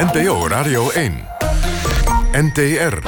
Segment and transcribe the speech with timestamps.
[0.00, 1.28] NPO Radio 1.
[2.32, 2.98] NTR.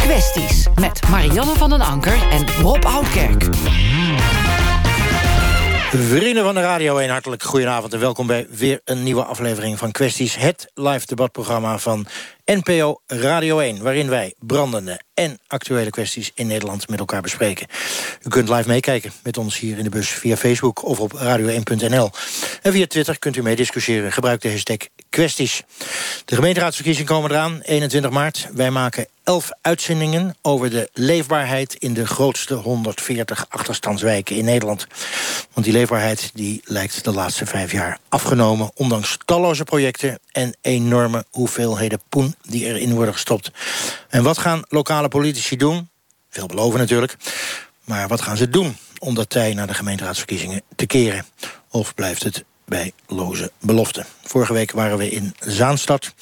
[0.00, 3.44] Kwesties met Marianne van den Anker en Rob Oudkerk.
[5.92, 9.90] Vrienden van de Radio 1, hartelijk goedenavond en welkom bij weer een nieuwe aflevering van
[9.90, 10.36] Kwesties.
[10.36, 12.06] Het live debatprogramma van
[12.50, 17.66] NPO Radio 1, waarin wij brandende en actuele kwesties in Nederland met elkaar bespreken.
[18.22, 22.10] U kunt live meekijken met ons hier in de bus via Facebook of op radio1.nl.
[22.62, 24.12] En via Twitter kunt u meediscussiëren.
[24.12, 24.76] Gebruik de hashtag
[25.10, 25.62] kwesties.
[26.24, 28.48] De gemeenteraadsverkiezingen komen eraan, 21 maart.
[28.52, 34.86] Wij maken 11 uitzendingen over de leefbaarheid in de grootste 140 achterstandswijken in Nederland.
[35.52, 41.24] Want die leefbaarheid die lijkt de laatste vijf jaar afgenomen, ondanks talloze projecten en enorme
[41.30, 43.50] hoeveelheden poen die erin worden gestopt.
[44.08, 45.88] En wat gaan lokale politici doen?
[46.30, 47.16] Veel beloven natuurlijk.
[47.84, 51.26] Maar wat gaan ze doen om dat tij naar de gemeenteraadsverkiezingen te keren?
[51.70, 54.06] Of blijft het bij loze beloften?
[54.24, 56.14] Vorige week waren we in Zaanstad.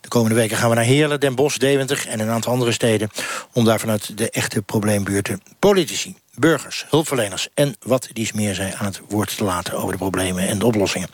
[0.00, 2.06] De komende weken gaan we naar Heerlen, Den Bosch, Deventer...
[2.08, 3.10] en een aantal andere steden...
[3.52, 7.48] om daar vanuit de echte probleembuurten politici, burgers, hulpverleners...
[7.54, 10.66] en wat dies meer zij aan het woord te laten over de problemen en de
[10.66, 11.08] oplossingen.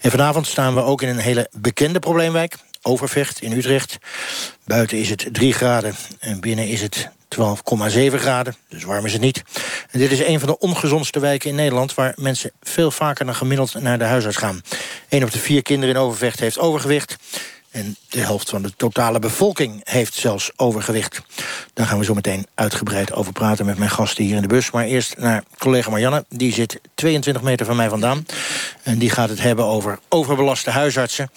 [0.00, 2.56] En vanavond staan we ook in een hele bekende probleemwijk...
[2.82, 3.98] Overvecht in Utrecht.
[4.64, 7.40] Buiten is het 3 graden en binnen is het 12,7
[8.14, 9.42] graden, dus warm is het niet.
[9.90, 11.94] Dit is een van de ongezondste wijken in Nederland...
[11.94, 14.62] waar mensen veel vaker dan gemiddeld naar de huisarts gaan.
[15.08, 17.16] Een op de vier kinderen in Overvecht heeft overgewicht...
[17.72, 21.22] En de helft van de totale bevolking heeft zelfs overgewicht.
[21.74, 24.70] Daar gaan we zo meteen uitgebreid over praten met mijn gasten hier in de bus.
[24.70, 26.24] Maar eerst naar collega Marianne.
[26.28, 28.26] Die zit 22 meter van mij vandaan.
[28.82, 31.30] En die gaat het hebben over overbelaste huisartsen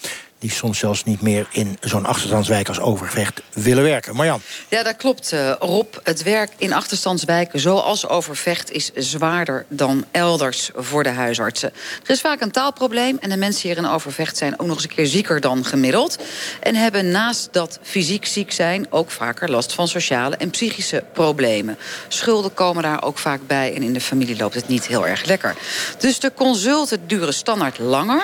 [0.46, 4.16] die soms zelfs niet meer in zo'n achterstandswijk als Overvecht willen werken.
[4.16, 4.40] Marjan.
[4.68, 5.94] Ja, dat klopt, uh, Rob.
[6.02, 11.72] Het werk in achterstandswijken zoals Overvecht is zwaarder dan elders voor de huisartsen.
[12.04, 14.84] Er is vaak een taalprobleem en de mensen hier in Overvecht zijn ook nog eens
[14.84, 16.18] een keer zieker dan gemiddeld.
[16.60, 21.78] En hebben naast dat fysiek ziek zijn ook vaker last van sociale en psychische problemen.
[22.08, 25.24] Schulden komen daar ook vaak bij en in de familie loopt het niet heel erg
[25.24, 25.54] lekker.
[25.98, 28.22] Dus de consulten duren standaard langer.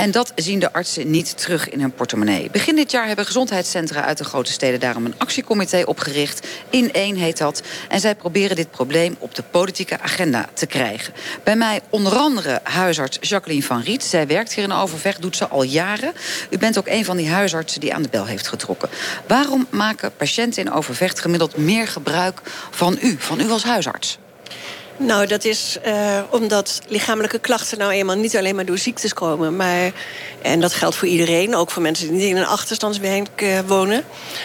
[0.00, 2.50] En dat zien de artsen niet terug in hun portemonnee.
[2.50, 6.46] Begin dit jaar hebben gezondheidscentra uit de grote steden daarom een actiecomité opgericht.
[6.70, 7.62] In één heet dat.
[7.88, 11.14] En zij proberen dit probleem op de politieke agenda te krijgen.
[11.44, 14.04] Bij mij onder andere huisarts Jacqueline van Riet.
[14.04, 16.12] Zij werkt hier in Overvecht, doet ze al jaren.
[16.50, 18.88] U bent ook een van die huisartsen die aan de bel heeft getrokken.
[19.26, 22.40] Waarom maken patiënten in Overvecht gemiddeld meer gebruik
[22.70, 24.18] van u, van u als huisarts?
[25.02, 29.56] Nou, dat is uh, omdat lichamelijke klachten nou eenmaal niet alleen maar door ziektes komen.
[29.56, 29.92] Maar,
[30.42, 34.04] en dat geldt voor iedereen, ook voor mensen die niet in een achterstandswijk uh, wonen.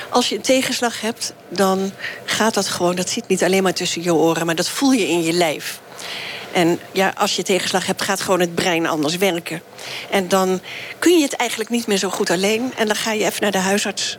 [0.10, 1.92] Als je een tegenslag hebt, dan
[2.26, 5.08] gaat dat gewoon, dat zit niet alleen maar tussen je oren, maar dat voel je
[5.08, 5.80] in je lijf.
[6.52, 9.62] En ja, als je tegenslag hebt, gaat gewoon het brein anders werken.
[10.10, 10.62] En dan
[11.00, 12.74] kun je het eigenlijk niet meer zo goed alleen.
[12.78, 14.18] En dan ga je even naar de huisarts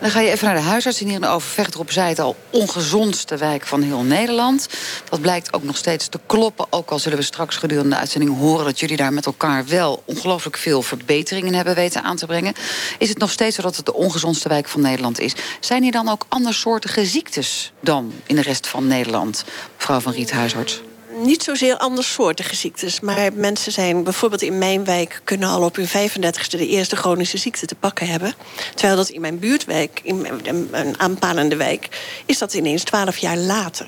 [0.00, 0.98] dan ga je even naar de huisarts.
[0.98, 4.68] Hier in Overvecht, erop zei het al, ongezondste wijk van heel Nederland.
[5.08, 6.66] Dat blijkt ook nog steeds te kloppen.
[6.70, 8.64] Ook al zullen we straks gedurende de uitzending horen...
[8.64, 12.54] dat jullie daar met elkaar wel ongelooflijk veel verbeteringen hebben weten aan te brengen.
[12.98, 15.34] Is het nog steeds zo dat het de ongezondste wijk van Nederland is?
[15.60, 19.44] Zijn hier dan ook andersoortige ziektes dan in de rest van Nederland?
[19.76, 20.80] Mevrouw van Riet, huisarts
[21.24, 23.00] niet zozeer andersoortige ziektes.
[23.00, 25.20] Maar mensen zijn bijvoorbeeld in mijn wijk...
[25.24, 28.34] kunnen al op hun 35ste de eerste chronische ziekte te pakken hebben.
[28.74, 30.26] Terwijl dat in mijn buurtwijk, in
[30.72, 31.88] een aanpalende wijk...
[32.26, 33.86] is dat ineens 12 jaar later.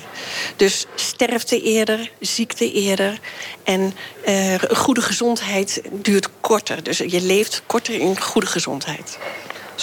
[0.56, 3.18] Dus sterfte eerder, ziekte eerder...
[3.62, 3.94] en
[4.28, 6.82] uh, goede gezondheid duurt korter.
[6.82, 9.18] Dus je leeft korter in goede gezondheid.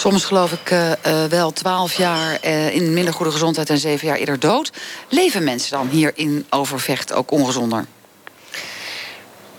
[0.00, 4.06] Soms geloof ik uh, uh, wel twaalf jaar uh, in minder goede gezondheid en zeven
[4.06, 4.72] jaar eerder dood.
[5.08, 7.86] Leven mensen dan hier in Overvecht ook ongezonder?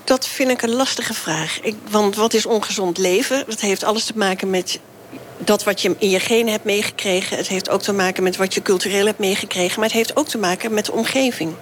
[0.03, 1.59] Dat vind ik een lastige vraag.
[1.61, 3.43] Ik, want wat is ongezond leven?
[3.47, 4.79] Dat heeft alles te maken met
[5.37, 7.37] dat wat je in je genen hebt meegekregen.
[7.37, 9.79] Het heeft ook te maken met wat je cultureel hebt meegekregen.
[9.79, 11.53] Maar het heeft ook te maken met de omgeving.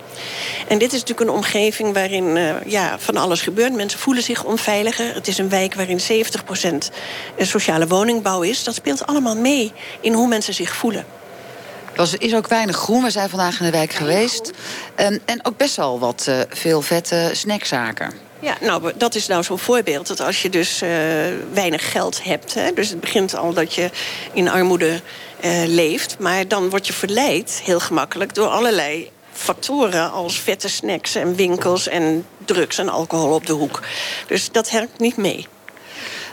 [0.68, 3.74] En dit is natuurlijk een omgeving waarin uh, ja, van alles gebeurt.
[3.74, 5.14] Mensen voelen zich onveiliger.
[5.14, 6.03] Het is een wijk waarin 70%
[7.38, 8.64] sociale woningbouw is.
[8.64, 9.72] Dat speelt allemaal mee
[10.02, 11.06] in hoe mensen zich voelen.
[11.96, 13.03] Er is ook weinig groen.
[13.03, 14.52] We zijn vandaag in de wijk geweest.
[14.96, 18.28] En, en ook best wel wat uh, veel vette snackzaken.
[18.41, 20.08] Ja, nou, dat is nou zo'n voorbeeld.
[20.08, 20.90] Dat als je dus uh,
[21.53, 22.53] weinig geld hebt...
[22.53, 23.90] Hè, dus het begint al dat je
[24.34, 25.02] in armoede
[25.46, 26.20] uh, leeft...
[26.20, 30.12] maar dan word je verleid, heel gemakkelijk, door allerlei factoren...
[30.12, 33.80] als vette snacks en winkels en drugs en alcohol op de hoek.
[34.28, 35.47] Dus dat helpt niet mee.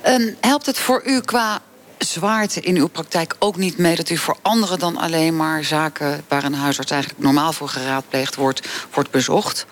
[0.07, 1.61] Um, helpt het voor u qua
[1.99, 3.97] zwaarte in uw praktijk ook niet mee...
[3.97, 6.25] dat u voor anderen dan alleen maar zaken...
[6.29, 9.67] waar een huisarts eigenlijk normaal voor geraadpleegd wordt, wordt bezocht?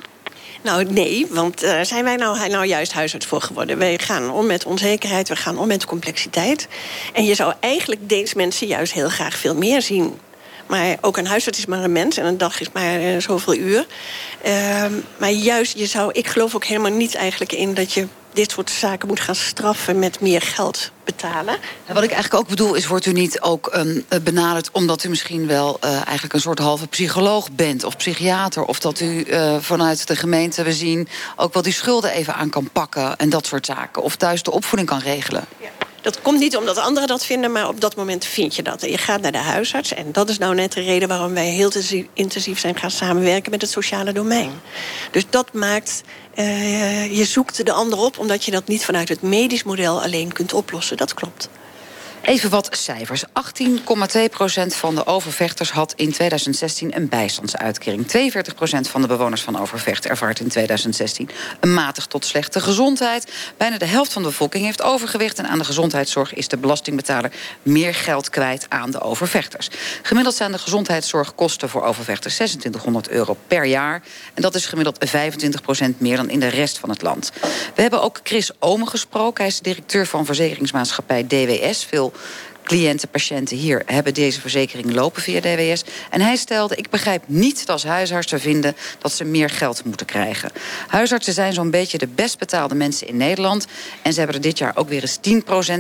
[0.65, 3.79] Nou, nee, want uh, zijn wij nou, nou juist huisarts voor geworden?
[3.79, 6.69] Wij gaan om met onzekerheid, we gaan om met complexiteit.
[7.13, 10.19] En je zou eigenlijk deze mensen juist heel graag veel meer zien.
[10.67, 13.55] Maar ook een huisarts is maar een mens en een dag is maar uh, zoveel
[13.55, 13.87] uur.
[14.47, 14.85] Uh,
[15.17, 18.71] maar juist, je zou, ik geloof ook helemaal niet eigenlijk in dat je dit soort
[18.71, 21.57] zaken moet gaan straffen met meer geld betalen.
[21.87, 24.71] wat ik eigenlijk ook bedoel is, wordt u niet ook um, benaderd...
[24.73, 28.65] omdat u misschien wel uh, eigenlijk een soort halve psycholoog bent of psychiater...
[28.65, 32.51] of dat u uh, vanuit de gemeente, we zien, ook wel die schulden even aan
[32.51, 33.17] kan pakken...
[33.17, 35.45] en dat soort zaken, of thuis de opvoeding kan regelen?
[35.61, 35.84] Ja.
[36.05, 38.81] Dat komt niet omdat anderen dat vinden, maar op dat moment vind je dat.
[38.81, 41.09] Je gaat naar de huisarts en dat is nou net de reden...
[41.09, 41.71] waarom wij heel
[42.13, 44.51] intensief zijn gaan samenwerken met het sociale domein.
[45.11, 46.03] Dus dat maakt...
[46.35, 50.33] Uh, je zoekt de ander op omdat je dat niet vanuit het medisch model alleen
[50.33, 50.97] kunt oplossen.
[50.97, 51.49] Dat klopt.
[52.25, 53.25] Even wat cijfers.
[53.25, 53.27] 18,2%
[54.67, 58.07] van de overvechters had in 2016 een bijstandsuitkering.
[58.07, 61.29] 42% van de bewoners van Overvecht ervaart in 2016
[61.61, 63.33] een matig tot slechte gezondheid.
[63.57, 65.39] Bijna de helft van de bevolking heeft overgewicht.
[65.39, 67.33] En aan de gezondheidszorg is de belastingbetaler
[67.63, 69.69] meer geld kwijt aan de overvechters.
[70.03, 74.03] Gemiddeld zijn de gezondheidszorgkosten voor overvechters 2600 euro per jaar.
[74.35, 77.33] En dat is gemiddeld 25% meer dan in de rest van het land.
[77.75, 79.45] We hebben ook Chris Omen gesproken.
[79.45, 81.85] Hij is directeur van verzekeringsmaatschappij DWS.
[81.85, 82.13] Veel
[82.65, 85.85] cliënten, patiënten hier hebben deze verzekering lopen via DWS.
[86.11, 88.77] En hij stelde, ik begrijp niet dat huisartsen vinden...
[88.99, 90.51] dat ze meer geld moeten krijgen.
[90.89, 93.67] Huisartsen zijn zo'n beetje de best betaalde mensen in Nederland...
[94.03, 95.19] en ze hebben er dit jaar ook weer eens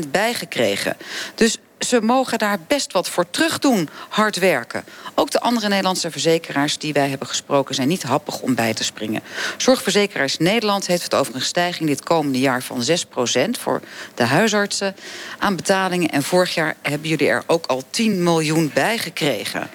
[0.07, 0.97] 10% bij gekregen.
[1.35, 4.85] Dus ze mogen daar best wat voor terug doen, hard werken.
[5.15, 7.75] Ook de andere Nederlandse verzekeraars die wij hebben gesproken...
[7.75, 9.23] zijn niet happig om bij te springen.
[9.57, 11.89] Zorgverzekeraars Nederland heeft het over een stijging...
[11.89, 13.81] dit komende jaar van 6% voor
[14.15, 14.97] de huisartsen
[15.39, 16.11] aan betalingen.
[16.11, 19.71] En vorig jaar hebben jullie er ook al 10 miljoen bij gekregen.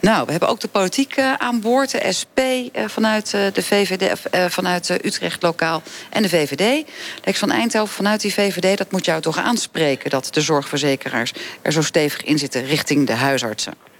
[0.00, 1.90] Nou, we hebben ook de politiek uh, aan boord.
[1.90, 6.86] De SP eh, vanuit uh, de VVD, vanuit Utrecht lokaal en de VVD.
[7.24, 10.10] Lex van Eindhoven vanuit die VVD, dat moet jou toch aanspreken...
[10.10, 11.32] dat de zorgverzekeraars
[11.62, 13.93] er zo stevig in zitten richting de huisartsen.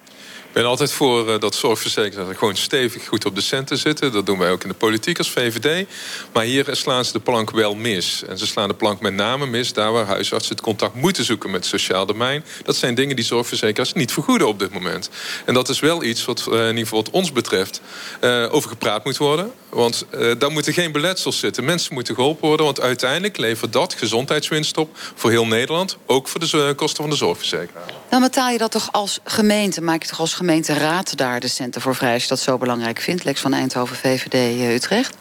[0.55, 4.12] Ben altijd voor uh, dat zorgverzekeraars gewoon stevig goed op de centen zitten.
[4.12, 5.87] Dat doen wij ook in de politiek als VVD.
[6.33, 8.25] Maar hier slaan ze de plank wel mis.
[8.29, 11.51] En ze slaan de plank met name mis daar waar huisartsen het contact moeten zoeken
[11.51, 12.45] met het sociaal domein.
[12.65, 15.11] Dat zijn dingen die zorgverzekeraars niet vergoeden op dit moment.
[15.45, 17.81] En dat is wel iets wat uh, in ieder geval wat ons betreft
[18.21, 19.53] uh, over gepraat moet worden.
[19.69, 20.06] Want
[20.39, 21.65] daar moeten geen beletsels zitten.
[21.65, 22.67] Mensen moeten geholpen worden.
[22.67, 25.97] Want uiteindelijk levert dat gezondheidswinst op voor heel Nederland.
[26.06, 27.93] Ook voor de kosten van de zorgverzekeraar.
[28.14, 31.49] Dan betaal je dat toch als gemeente, maak je toch als gemeente gemeenteraad daar de
[31.49, 32.12] centen voor vrij...
[32.12, 35.16] als je dat zo belangrijk vindt, Lex van Eindhoven, VVD uh, Utrecht?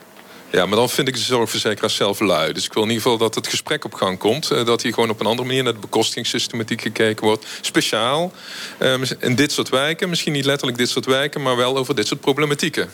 [0.51, 2.53] Ja, maar dan vind ik de zorgverzekeraars zelf lui.
[2.53, 4.51] Dus ik wil in ieder geval dat het gesprek op gang komt.
[4.51, 7.45] Uh, dat hier gewoon op een andere manier naar de bekostingssystematiek gekeken wordt.
[7.61, 8.31] Speciaal
[8.79, 10.09] uh, in dit soort wijken.
[10.09, 12.89] Misschien niet letterlijk dit soort wijken, maar wel over dit soort problematieken.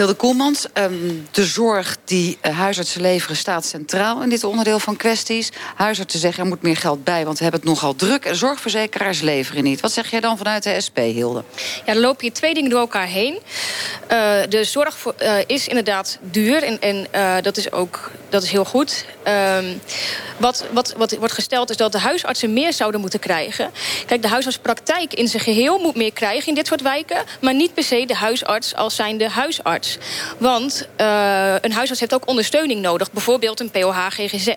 [0.00, 0.92] Hilde Koelmans, ehm,
[1.30, 5.50] de zorg die eh, huisartsen leveren staat centraal in dit onderdeel van kwesties.
[5.74, 8.24] Huisartsen zeggen er moet meer geld bij, want we hebben het nogal druk.
[8.24, 9.80] En zorgverzekeraars leveren niet.
[9.80, 11.44] Wat zeg jij dan vanuit de SP, Hilde?
[11.86, 13.34] Ja, dan lopen hier twee dingen door elkaar heen.
[13.34, 13.38] Uh,
[14.48, 18.50] de zorg voor, uh, is inderdaad duur en, en uh, dat is ook dat is
[18.50, 19.04] heel goed.
[19.56, 19.80] Um,
[20.36, 23.70] wat, wat, wat wordt gesteld is dat de huisartsen meer zouden moeten krijgen.
[24.06, 27.24] Kijk, de huisartspraktijk in zijn geheel moet meer krijgen in dit soort wijken...
[27.40, 29.89] maar niet per se de huisarts als zijnde huisarts.
[30.38, 33.12] Want uh, een huisarts heeft ook ondersteuning nodig.
[33.12, 34.54] Bijvoorbeeld een POH-GGZ.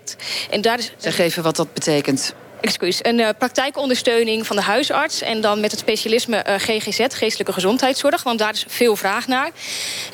[0.49, 0.79] En daar.
[0.97, 5.21] Zeg even wat dat betekent excuus, een uh, praktijkondersteuning van de huisarts...
[5.21, 8.23] en dan met het specialisme uh, GGZ, geestelijke gezondheidszorg...
[8.23, 9.49] want daar is veel vraag naar.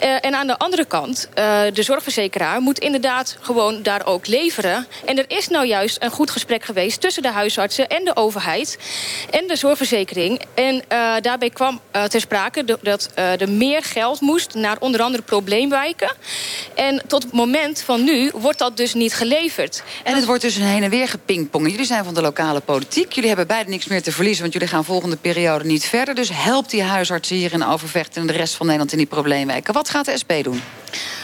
[0.03, 1.29] Uh, en aan de andere kant,
[1.73, 4.87] de zorgverzekeraar moet inderdaad gewoon daar ook leveren.
[5.05, 7.01] En er is nou juist een goed gesprek geweest...
[7.01, 8.77] tussen de huisartsen en de overheid
[9.29, 10.41] en de zorgverzekering.
[10.53, 10.83] En
[11.21, 11.79] daarbij kwam
[12.09, 14.53] ter sprake dat er meer geld moest...
[14.53, 16.11] naar onder andere probleemwijken.
[16.75, 19.83] En tot het moment van nu wordt dat dus niet geleverd.
[20.03, 21.71] En het wordt dus een heen en weer gepingpongen.
[21.71, 23.11] Jullie zijn van de lokale politiek.
[23.11, 26.15] Jullie hebben beide niks meer te verliezen, want jullie gaan volgende periode niet verder.
[26.15, 29.73] Dus help die huisartsen hier in Overvecht en de rest van Nederland in die probleemwijken.
[29.73, 30.61] Wat gaat de SP doen?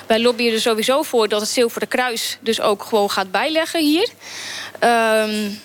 [0.08, 4.10] Wij lobbyen er sowieso voor dat het Zilveren Kruis dus ook gewoon gaat bijleggen hier.
[4.80, 5.60] Um,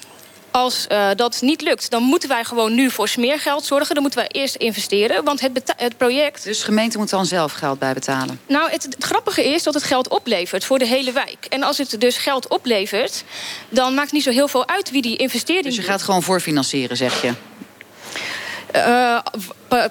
[0.50, 3.94] als uh, dat niet lukt, dan moeten wij gewoon nu voor smeergeld zorgen.
[3.94, 6.44] Dan moeten wij eerst investeren, want het, het project...
[6.44, 8.40] Dus gemeente moet dan zelf geld bijbetalen?
[8.46, 11.46] Nou, het, het, grappige is dat het geld oplevert voor de hele wijk.
[11.48, 13.24] En als het dus geld oplevert,
[13.68, 15.64] dan maakt het niet zo heel veel uit wie die investering...
[15.64, 17.32] Dus je gaat gewoon voorfinancieren, zeg je?
[18.76, 19.18] Uh,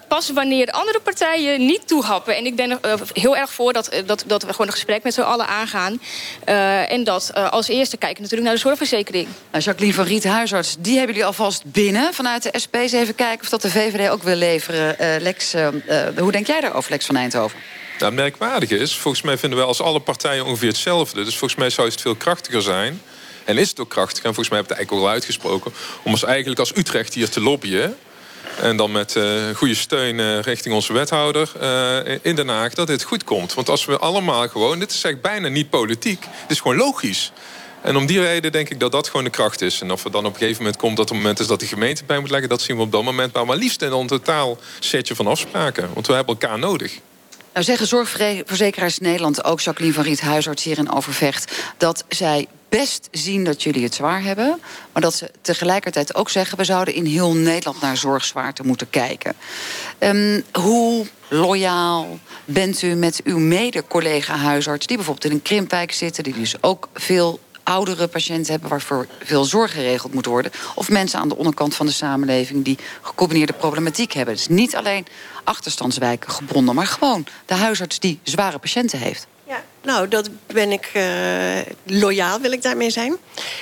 [0.08, 2.36] pas wanneer andere partijen niet toehappen.
[2.36, 5.04] En ik ben er uh, heel erg voor dat, dat, dat we gewoon een gesprek
[5.04, 6.02] met z'n allen aangaan.
[6.50, 9.28] Uh, en dat als eerste kijken natuurlijk naar de zorgverzekering.
[9.52, 12.76] Nou, Jacqueline van Riet, huisarts, die hebben jullie alvast binnen vanuit de SP.
[12.76, 15.22] Eens even kijken of dat de VVD ook wil leveren.
[15.22, 15.54] Lex,
[16.18, 17.60] hoe denk jij daarover, Lex van Eindhoven?
[18.00, 21.24] Nou, het merkwaardige is, volgens mij vinden we als alle partijen ongeveer hetzelfde.
[21.24, 23.02] Dus volgens mij zou het veel krachtiger zijn.
[23.46, 25.74] En is het ook krachtiger, en volgens mij heb ik het eigenlijk al uitgesproken...
[26.04, 27.98] om ons eigenlijk als Utrecht hier te lobbyen...
[28.62, 32.88] En dan met uh, goede steun uh, richting onze wethouder uh, in Den Haag dat
[32.88, 33.54] dit goed komt.
[33.54, 37.32] Want als we allemaal gewoon, dit is eigenlijk bijna niet politiek, het is gewoon logisch.
[37.82, 39.82] En om die reden denk ik dat dat gewoon de kracht is.
[39.82, 41.68] En of er dan op een gegeven moment komt dat het moment is dat de
[41.68, 43.34] gemeente bij moet leggen, dat zien we op dat moment.
[43.34, 45.90] Maar, maar liefst in een totaal setje van afspraken.
[45.94, 47.00] Want we hebben elkaar nodig.
[47.54, 53.08] Nou zeggen zorgverzekeraars Nederland, ook Jacqueline van Riet, huisarts hier in Overvecht, dat zij best
[53.12, 54.60] zien dat jullie het zwaar hebben.
[54.92, 56.58] Maar dat ze tegelijkertijd ook zeggen...
[56.58, 59.36] we zouden in heel Nederland naar zorgzwaarte moeten kijken.
[60.00, 64.86] Um, hoe loyaal bent u met uw mede-collega-huisarts...
[64.86, 66.24] die bijvoorbeeld in een krimpwijk zitten...
[66.24, 70.52] die dus ook veel oudere patiënten hebben waarvoor veel zorg geregeld moet worden.
[70.76, 74.36] Of mensen aan de onderkant van de samenleving die gecombineerde problematiek hebben.
[74.36, 75.06] Dus niet alleen
[75.44, 79.28] achterstandswijken gebonden, maar gewoon de huisarts die zware patiënten heeft.
[79.50, 81.04] Ja, nou, dat ben ik uh,
[81.84, 83.18] loyaal, wil ik daarmee zijn.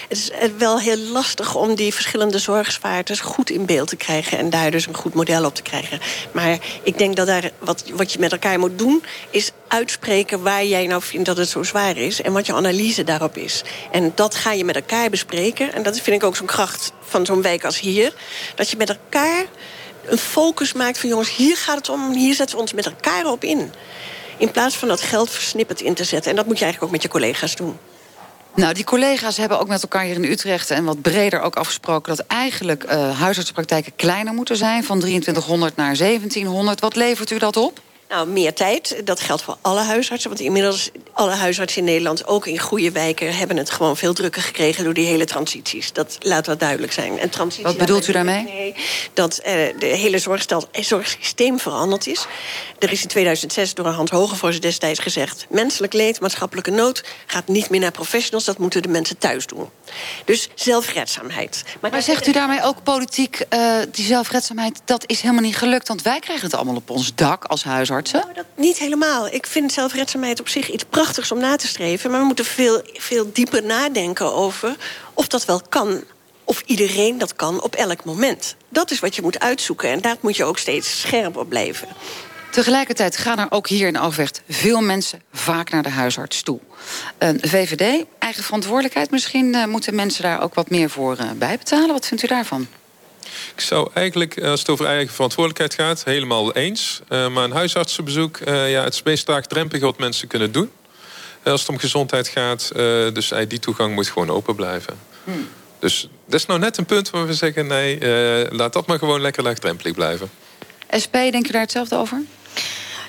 [0.08, 4.38] Het is eh, wel heel lastig om die verschillende zorgzwaartes goed in beeld te krijgen
[4.38, 6.00] en daar dus een goed model op te krijgen.
[6.32, 10.66] Maar ik denk dat daar wat, wat je met elkaar moet doen, is uitspreken waar
[10.66, 13.62] jij nou vindt dat het zo zwaar is en wat je analyse daarop is.
[13.92, 15.74] En dat ga je met elkaar bespreken.
[15.74, 18.14] En dat vind ik ook zo'n kracht van zo'n wijk als hier.
[18.56, 19.46] Dat je met elkaar
[20.06, 23.26] een focus maakt van jongens, hier gaat het om, hier zetten we ons met elkaar
[23.26, 23.72] op in.
[24.38, 26.32] In plaats van dat geld versnipperd in te zetten.
[26.32, 27.78] En dat moet je eigenlijk ook met je collega's doen.
[28.56, 30.72] Nou, die collega's hebben ook met elkaar hier in Utrecht...
[30.72, 32.16] en wat breder ook afgesproken...
[32.16, 34.84] dat eigenlijk uh, huisartsenpraktijken kleiner moeten zijn...
[34.84, 36.80] van 2300 naar 1700.
[36.80, 37.82] Wat levert u dat op?
[38.10, 39.02] Nou, meer tijd.
[39.04, 40.30] Dat geldt voor alle huisartsen.
[40.30, 43.36] Want inmiddels alle huisartsen in Nederland, ook in goede wijken...
[43.36, 45.94] hebben het gewoon veel drukker gekregen door die hele transities.
[45.94, 47.20] Dat laat dat duidelijk zijn.
[47.20, 48.44] En transitie, Wat bedoelt u daarmee?
[48.44, 48.76] Nee,
[49.14, 49.46] dat uh,
[49.80, 52.26] de hele zorgstel, zorgsysteem veranderd is.
[52.80, 55.46] Er is in 2006 door Hans Hogevors destijds gezegd...
[55.50, 58.46] menselijk leed, maatschappelijke nood gaat niet meer naar professionals.
[58.46, 59.70] Dat moeten de mensen thuis doen.
[60.26, 61.64] Dus zelfredzaamheid.
[61.82, 64.82] Maar, maar zegt u daarmee ook politiek, uh, die zelfredzaamheid...
[64.86, 67.64] dat is helemaal niet gelukt, want wij krijgen het allemaal op ons dak als
[68.12, 69.28] nou, dat niet helemaal.
[69.28, 72.12] Ik vind zelfredzaamheid op zich iets prachtigs om na te streven.
[72.12, 74.76] Maar we moeten veel, veel dieper nadenken over
[75.14, 76.04] of dat wel kan.
[76.44, 78.56] Of iedereen dat kan op elk moment.
[78.70, 79.90] Dat is wat je moet uitzoeken.
[79.90, 81.88] En daar moet je ook steeds scherp op blijven.
[82.52, 86.60] Tegelijkertijd gaan er ook hier in Overvecht veel mensen vaak naar de huisarts toe.
[87.18, 89.12] Een VVD, eigen verantwoordelijkheid.
[89.12, 91.88] Misschien uh, moeten mensen daar ook wat meer voor uh, bijbetalen.
[91.88, 92.68] Wat vindt u daarvan?
[93.56, 97.02] Ik zou eigenlijk, eh, als het over eigen verantwoordelijkheid gaat, helemaal eens.
[97.10, 100.72] Uh, maar een huisartsenbezoek, uh, ja, het is meest laagdrempelig wat mensen kunnen doen.
[101.44, 102.72] als het om gezondheid gaat,
[103.14, 105.00] dus die toegang moet gewoon open blijven.
[105.24, 105.48] Hmm.
[105.80, 108.00] Dus dat is nou net een punt waar we zeggen, nee,
[108.52, 110.30] laat dat maar gewoon lekker laagdrempelig blijven.
[111.04, 112.22] SP, denk je daar hetzelfde over?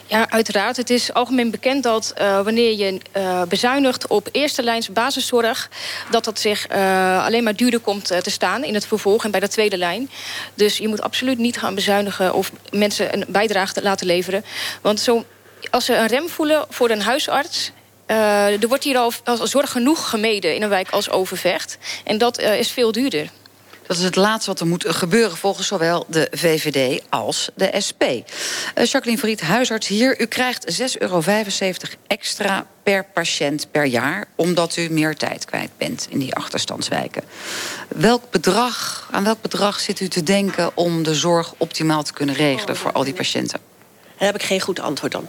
[0.08, 0.76] Ja, uiteraard.
[0.76, 5.70] Het is algemeen bekend dat uh, wanneer je uh, bezuinigt op eerste lijns basiszorg,
[6.10, 9.40] dat dat zich uh, alleen maar duurder komt te staan in het vervolg en bij
[9.40, 10.10] de tweede lijn.
[10.54, 14.44] Dus je moet absoluut niet gaan bezuinigen of mensen een bijdrage te laten leveren.
[14.80, 15.24] Want zo,
[15.70, 17.72] als ze een rem voelen voor een huisarts,
[18.06, 19.12] er wordt hier al,
[19.42, 21.78] zorg genoeg gemeden in een wijk als Overvecht.
[22.04, 23.30] En dat is veel duurder.
[23.88, 28.02] Dat is het laatste wat er moet gebeuren volgens zowel de VVD als de SP.
[28.02, 30.20] Eh, Jacqueline Vriet, huisarts hier.
[30.20, 31.22] U krijgt 6,75 euro
[32.06, 34.28] extra per patiënt per jaar...
[34.34, 37.22] omdat u meer tijd kwijt bent in die achterstandswijken.
[37.88, 40.76] Welk bedrag, aan welk bedrag zit u te denken...
[40.76, 43.60] om de zorg optimaal te kunnen regelen voor al die patiënten?
[44.18, 45.24] Daar heb ik geen goed antwoord op.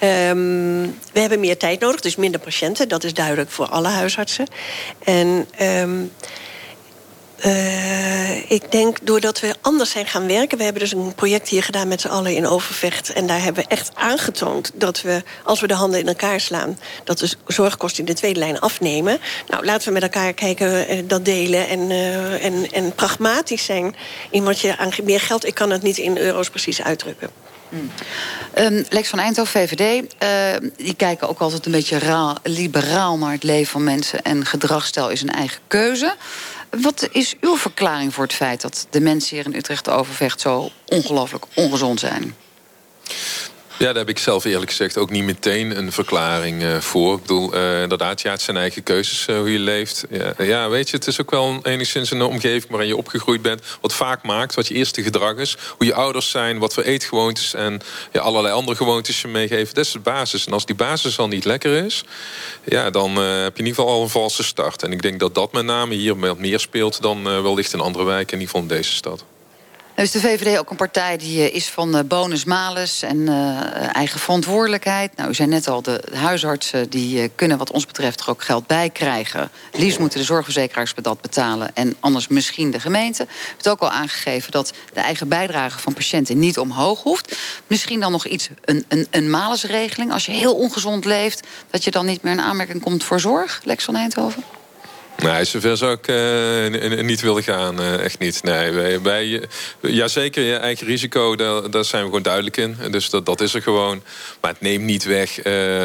[0.00, 2.88] Um, we hebben meer tijd nodig, dus minder patiënten.
[2.88, 4.46] Dat is duidelijk voor alle huisartsen.
[5.04, 5.46] En...
[5.60, 6.12] Um,
[7.46, 10.58] uh, ik denk doordat we anders zijn gaan werken...
[10.58, 13.12] we hebben dus een project hier gedaan met z'n allen in Overvecht...
[13.12, 16.78] en daar hebben we echt aangetoond dat we, als we de handen in elkaar slaan...
[17.04, 19.18] dat de zorgkosten in de tweede lijn afnemen.
[19.48, 23.96] Nou, laten we met elkaar kijken, uh, dat delen en, uh, en, en pragmatisch zijn...
[24.30, 25.46] in wat je aan meer geld...
[25.46, 27.30] ik kan het niet in euro's precies uitdrukken.
[27.68, 27.90] Hmm.
[28.58, 30.04] Um, Lex van Eindhoven, VVD,
[30.76, 34.22] die kijken ook altijd een beetje raal, liberaal naar het leven van mensen...
[34.22, 36.14] en gedragsstijl is een eigen keuze.
[36.80, 40.70] Wat is uw verklaring voor het feit dat de mensen hier in Utrecht Overvecht zo
[40.86, 42.34] ongelooflijk ongezond zijn?
[43.78, 47.14] Ja, daar heb ik zelf eerlijk gezegd ook niet meteen een verklaring uh, voor.
[47.14, 50.04] Ik bedoel, uh, inderdaad, ja, het zijn eigen keuzes uh, hoe je leeft.
[50.10, 53.62] Ja, ja, weet je, het is ook wel enigszins een omgeving waarin je opgegroeid bent.
[53.80, 55.56] Wat vaak maakt, wat je eerste gedrag is.
[55.76, 57.80] Hoe je ouders zijn, wat voor eetgewoontes en
[58.12, 59.74] ja, allerlei andere gewoontes je meegeven.
[59.74, 60.46] Dat is de basis.
[60.46, 62.04] En als die basis al niet lekker is,
[62.64, 64.82] ja, dan heb je in ieder geval al een valse start.
[64.82, 68.32] En ik denk dat dat met name hier meer speelt dan wellicht in andere wijken,
[68.32, 69.24] in ieder geval in deze stad.
[69.94, 73.16] Nou is de VVD ook een partij die eh, is van eh, bonus malus en
[73.16, 75.16] uh, eigen verantwoordelijkheid.
[75.16, 78.66] Nou, u zei net al, de huisartsen die kunnen wat ons betreft er ook geld
[78.66, 79.50] bij krijgen.
[79.72, 83.22] Liefst moeten de zorgverzekeraars dat betalen en anders misschien de gemeente.
[83.22, 87.36] U heeft ook al aangegeven dat de eigen bijdrage van patiënten niet omhoog hoeft.
[87.66, 90.12] Misschien dan nog iets, een, een, een malusregeling.
[90.12, 93.60] Als je heel ongezond leeft, dat je dan niet meer in aanmerking komt voor zorg.
[93.64, 94.63] Lex van Eindhoven?
[95.16, 97.80] Nee, zover zou ik uh, niet willen gaan.
[97.80, 98.42] Uh, echt niet.
[98.42, 99.48] Nee, wij, wij,
[99.80, 102.76] jazeker, je eigen risico, daar, daar, zijn we gewoon duidelijk in.
[102.90, 104.02] Dus dat, dat is er gewoon.
[104.40, 105.44] Maar het neemt niet weg.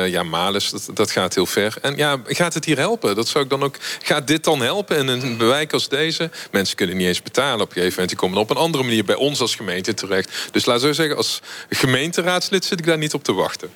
[0.09, 1.73] Ja, malus, dat, gaat heel ver.
[1.81, 3.15] En ja, gaat het hier helpen?
[3.15, 3.75] Dat zou ik dan ook.
[4.03, 6.29] Gaat dit dan helpen in een bewijk als deze?
[6.51, 8.09] Mensen kunnen niet eens betalen op een gegeven moment.
[8.09, 10.31] Die komen op een andere manier bij ons als gemeente terecht.
[10.51, 13.69] Dus laat zo zeggen, als gemeenteraadslid zit ik daar niet op te wachten.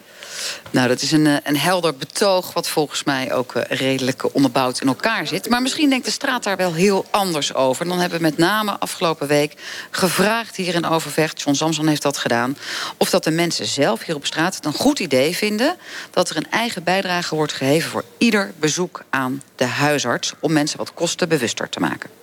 [0.72, 2.54] Nou, dat is een, eh, een helder betoog...
[2.54, 5.50] wat volgens mij ook eh, redelijk onderbouwd in elkaar zit.
[5.50, 7.88] Maar misschien denkt de straat daar wel heel anders over.
[7.88, 9.54] dan hebben we met name afgelopen week
[9.92, 11.42] gevraagd hier in Overvecht...
[11.42, 12.58] John Samson heeft dat gedaan...
[12.98, 15.76] of dat de mensen zelf hier op straat het een goed idee vinden...
[16.12, 20.34] dat er een eigen bijdrage wordt geheven voor ieder bezoek aan de huisarts...
[20.40, 22.23] om mensen wat kostenbewuster te maken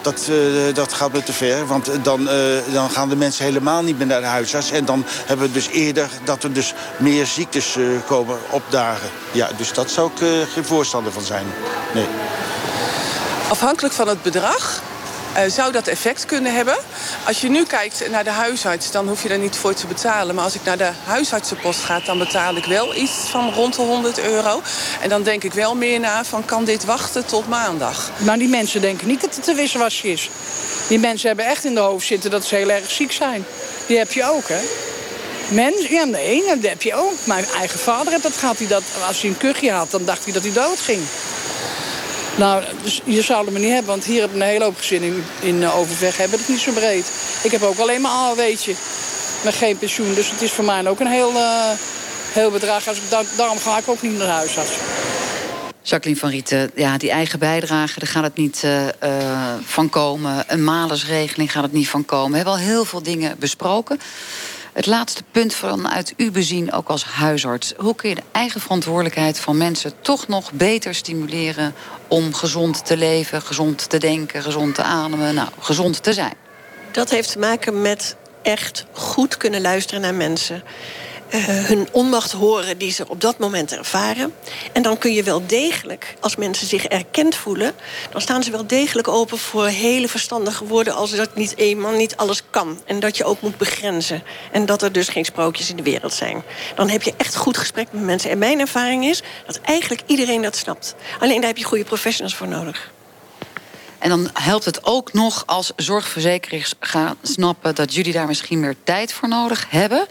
[0.00, 1.66] dat, uh, dat gaat me te ver.
[1.66, 2.28] Want dan, uh,
[2.72, 4.70] dan gaan de mensen helemaal niet meer naar de huisarts.
[4.70, 7.76] En dan hebben we dus eerder dat er dus meer ziektes
[8.06, 9.08] komen opdagen.
[9.32, 11.46] Ja, dus dat zou ik geen voorstander van zijn.
[11.94, 12.06] Nee.
[13.48, 14.82] Afhankelijk van het bedrag
[15.46, 16.76] zou dat effect kunnen hebben.
[17.26, 20.34] Als je nu kijkt naar de huisarts, dan hoef je er niet voor te betalen.
[20.34, 23.82] Maar als ik naar de huisartsenpost ga, dan betaal ik wel iets van rond de
[23.82, 24.62] 100 euro.
[25.00, 28.10] En dan denk ik wel meer na van, kan dit wachten tot maandag?
[28.18, 30.30] Nou, die mensen denken niet dat het te wisselwasje is.
[30.88, 33.44] Die mensen hebben echt in de hoofd zitten dat ze heel erg ziek zijn.
[33.86, 34.60] Die heb je ook, hè?
[35.48, 37.14] Mensen, ja, nee, dat heb je ook.
[37.24, 38.58] Mijn eigen vader dat gehad.
[38.58, 41.02] Hij dat, als hij een kuchje had, dan dacht hij dat hij dood ging.
[42.38, 45.24] Nou, dus je zou maar niet hebben, want hier heb ik een hele hoop gezinnen
[45.40, 47.10] in, uh, Overweg hebben het niet zo breed.
[47.42, 48.74] Ik heb ook alleen maar AOW'tje,
[49.44, 50.14] met geen pensioen.
[50.14, 51.70] Dus het is voor mij ook een heel, uh,
[52.32, 52.84] heel bedrag.
[53.36, 54.70] Daarom ga ik ook niet naar huisarts.
[55.82, 58.64] Jacqueline van Rieten, ja, die eigen bijdrage, daar gaat het niet
[59.64, 60.44] van komen.
[60.46, 62.30] Een malersregeling gaat het niet van komen.
[62.30, 64.00] We hebben al heel veel dingen besproken.
[64.78, 67.72] Het laatste punt vanuit u bezien, ook als huisarts.
[67.76, 71.74] Hoe kun je de eigen verantwoordelijkheid van mensen toch nog beter stimuleren
[72.08, 76.34] om gezond te leven, gezond te denken, gezond te ademen, nou, gezond te zijn?
[76.92, 80.62] Dat heeft te maken met echt goed kunnen luisteren naar mensen
[81.30, 84.34] uh, hun onmacht horen die ze op dat moment ervaren.
[84.72, 87.74] En dan kun je wel degelijk, als mensen zich erkend voelen...
[88.10, 90.94] dan staan ze wel degelijk open voor hele verstandige woorden...
[90.94, 92.80] als dat niet eenmaal niet alles kan.
[92.84, 94.22] En dat je ook moet begrenzen.
[94.52, 96.42] En dat er dus geen sprookjes in de wereld zijn.
[96.74, 98.30] Dan heb je echt goed gesprek met mensen.
[98.30, 100.94] En mijn ervaring is dat eigenlijk iedereen dat snapt.
[101.20, 102.90] Alleen daar heb je goede professionals voor nodig.
[103.98, 108.76] En dan helpt het ook nog als zorgverzekeraars gaan snappen dat jullie daar misschien meer
[108.84, 110.06] tijd voor nodig hebben.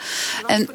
[0.47, 0.69] En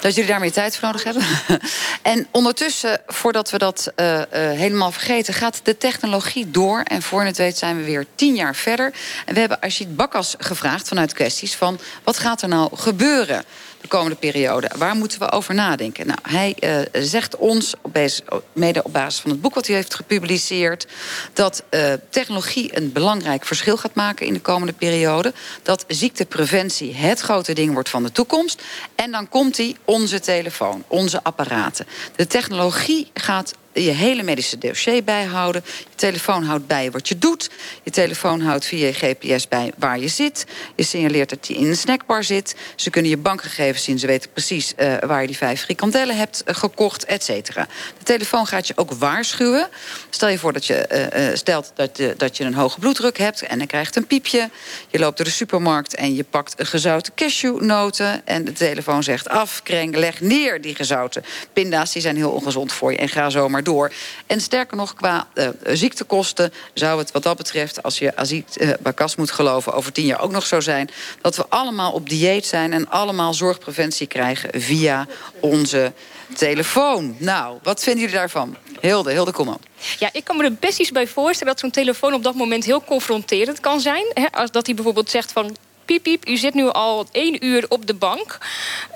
[0.00, 1.22] dat jullie daar meer tijd voor nodig hebben.
[2.02, 5.34] en ondertussen, voordat we dat uh, uh, helemaal vergeten...
[5.34, 6.80] gaat de technologie door.
[6.80, 8.92] En voor het weet zijn we weer tien jaar verder.
[9.26, 11.78] En we hebben Ajit Bakkas gevraagd vanuit kwesties van...
[12.04, 13.44] wat gaat er nou gebeuren?
[13.82, 14.70] De komende periode.
[14.76, 16.06] Waar moeten we over nadenken?
[16.06, 19.76] Nou, hij uh, zegt ons, op basis, mede op basis van het boek wat hij
[19.76, 20.86] heeft gepubliceerd...
[21.32, 25.32] dat uh, technologie een belangrijk verschil gaat maken in de komende periode.
[25.62, 28.62] Dat ziektepreventie het grote ding wordt van de toekomst.
[28.94, 31.86] En dan komt hij onze telefoon, onze apparaten.
[32.16, 35.62] De technologie gaat je hele medische dossier bijhouden.
[35.64, 37.50] Je telefoon houdt bij wat je doet.
[37.82, 40.46] Je telefoon houdt via je GPS bij waar je zit.
[40.76, 42.56] Je signaleert dat je in een snackbar zit.
[42.76, 43.98] Ze kunnen je bankgegevens zien.
[43.98, 47.66] Ze weten precies uh, waar je die vijf frikandellen hebt uh, gekocht, et cetera.
[47.98, 49.68] De telefoon gaat je ook waarschuwen.
[50.10, 53.42] Stel je voor dat je uh, stelt dat, dat je een hoge bloeddruk hebt...
[53.42, 54.50] en dan krijgt een piepje.
[54.88, 58.26] Je loopt door de supermarkt en je pakt een gezouten cashewnoten...
[58.26, 61.92] en de telefoon zegt af, kreng, leg neer die gezouten pinda's.
[61.92, 63.92] Die zijn heel ongezond voor je en ga zomaar door.
[64.26, 67.82] En sterker nog, qua uh, ziektekosten zou het wat dat betreft...
[67.82, 70.90] als je Aziet uh, Bakas moet geloven, over tien jaar ook nog zo zijn...
[71.20, 74.60] dat we allemaal op dieet zijn en allemaal zorgpreventie krijgen...
[74.60, 75.06] via
[75.40, 75.92] onze
[76.34, 77.16] telefoon.
[77.18, 78.56] Nou, wat vinden jullie daarvan?
[78.80, 79.60] Hilde, Hilde, kom op.
[79.98, 81.52] Ja, ik kan me er best iets bij voorstellen...
[81.52, 84.04] dat zo'n telefoon op dat moment heel confronterend kan zijn.
[84.14, 84.26] Hè?
[84.30, 87.86] Als dat hij bijvoorbeeld zegt van piep, piep, u zit nu al één uur op
[87.86, 88.38] de bank.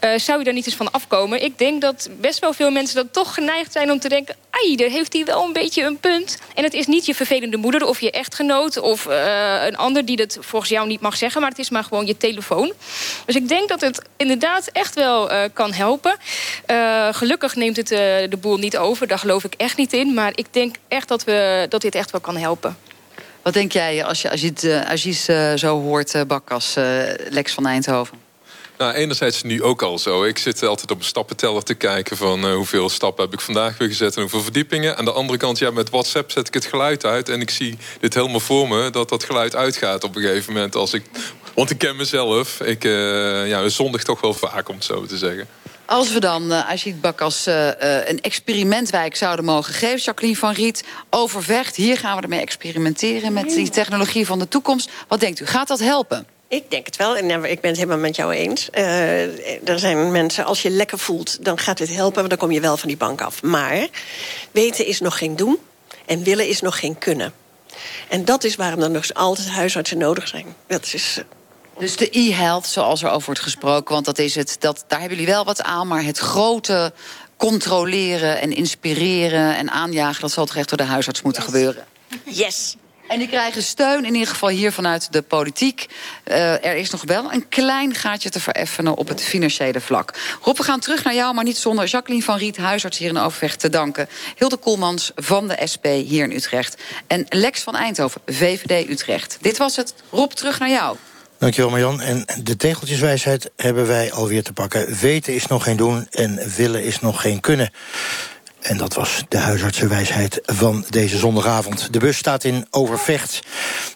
[0.00, 1.42] Uh, zou u daar niet eens van afkomen?
[1.42, 4.36] Ik denk dat best wel veel mensen dan toch geneigd zijn om te denken...
[4.50, 6.38] ai, daar heeft hij wel een beetje een punt.
[6.54, 8.78] En het is niet je vervelende moeder of je echtgenoot...
[8.78, 11.40] of uh, een ander die dat volgens jou niet mag zeggen...
[11.40, 12.72] maar het is maar gewoon je telefoon.
[13.26, 16.16] Dus ik denk dat het inderdaad echt wel uh, kan helpen.
[17.10, 20.14] gelukkig neemt het de boel niet over, daar geloof ik echt niet in.
[20.14, 22.76] Maar ik denk echt dat, we, dat dit echt wel kan helpen.
[23.46, 26.84] Wat denk jij als je, het Agis uh, zo hoort, uh, Bakkas, uh,
[27.30, 28.18] Lex van Eindhoven?
[28.78, 30.24] Nou, enerzijds nu ook al zo.
[30.24, 33.88] Ik zit altijd op een stappenteller te kijken van hoeveel stappen heb ik vandaag weer
[33.88, 34.96] gezet en hoeveel verdiepingen.
[34.96, 37.78] Aan de andere kant, ja, met WhatsApp zet ik het geluid uit en ik zie
[38.00, 40.74] dit helemaal voor me dat dat geluid uitgaat op een gegeven moment.
[40.74, 41.02] Als ik,
[41.54, 42.60] want ik ken mezelf.
[42.60, 45.48] Ik ja, zondig toch wel vaak, om het zo te zeggen.
[45.86, 49.98] Als we dan uh, Ajit Bakkas uh, uh, een experimentwijk zouden mogen geven...
[49.98, 53.32] Jacqueline van Riet, Overvecht, hier gaan we ermee experimenteren...
[53.32, 54.90] met die technologie van de toekomst.
[55.08, 56.26] Wat denkt u, gaat dat helpen?
[56.48, 57.16] Ik denk het wel.
[57.16, 58.68] En ik ben het helemaal met jou eens.
[58.74, 62.16] Uh, er zijn mensen, als je lekker voelt, dan gaat het helpen.
[62.16, 63.42] Want dan kom je wel van die bank af.
[63.42, 63.88] Maar
[64.50, 65.58] weten is nog geen doen.
[66.06, 67.32] En willen is nog geen kunnen.
[68.08, 70.54] En dat is waarom er nog altijd huisartsen nodig zijn.
[70.66, 71.20] Dat is
[71.78, 75.18] dus de e-health, zoals er over wordt gesproken, want dat is het, dat, daar hebben
[75.18, 76.92] jullie wel wat aan, maar het grote
[77.36, 81.84] controleren en inspireren en aanjagen, dat zal toch echt door de huisarts moeten gebeuren?
[82.24, 82.76] Yes.
[83.08, 85.86] En die krijgen steun, in ieder geval hier vanuit de politiek.
[86.24, 90.14] Uh, er is nog wel een klein gaatje te vereffenen op het financiële vlak.
[90.42, 93.18] Rob, we gaan terug naar jou, maar niet zonder Jacqueline van Riet, huisarts hier in
[93.18, 94.08] Overvecht, te danken.
[94.36, 96.82] Hilde Koelmans van de SP hier in Utrecht.
[97.06, 99.38] En Lex van Eindhoven, VVD Utrecht.
[99.40, 99.94] Dit was het.
[100.10, 100.96] Rob, terug naar jou.
[101.38, 102.00] Dankjewel Marjan.
[102.00, 104.94] En de tegeltjeswijsheid hebben wij alweer te pakken.
[104.94, 107.70] Weten is nog geen doen en willen is nog geen kunnen.
[108.60, 111.92] En dat was de huisartsenwijsheid van deze zondagavond.
[111.92, 113.40] De bus staat in Overvecht.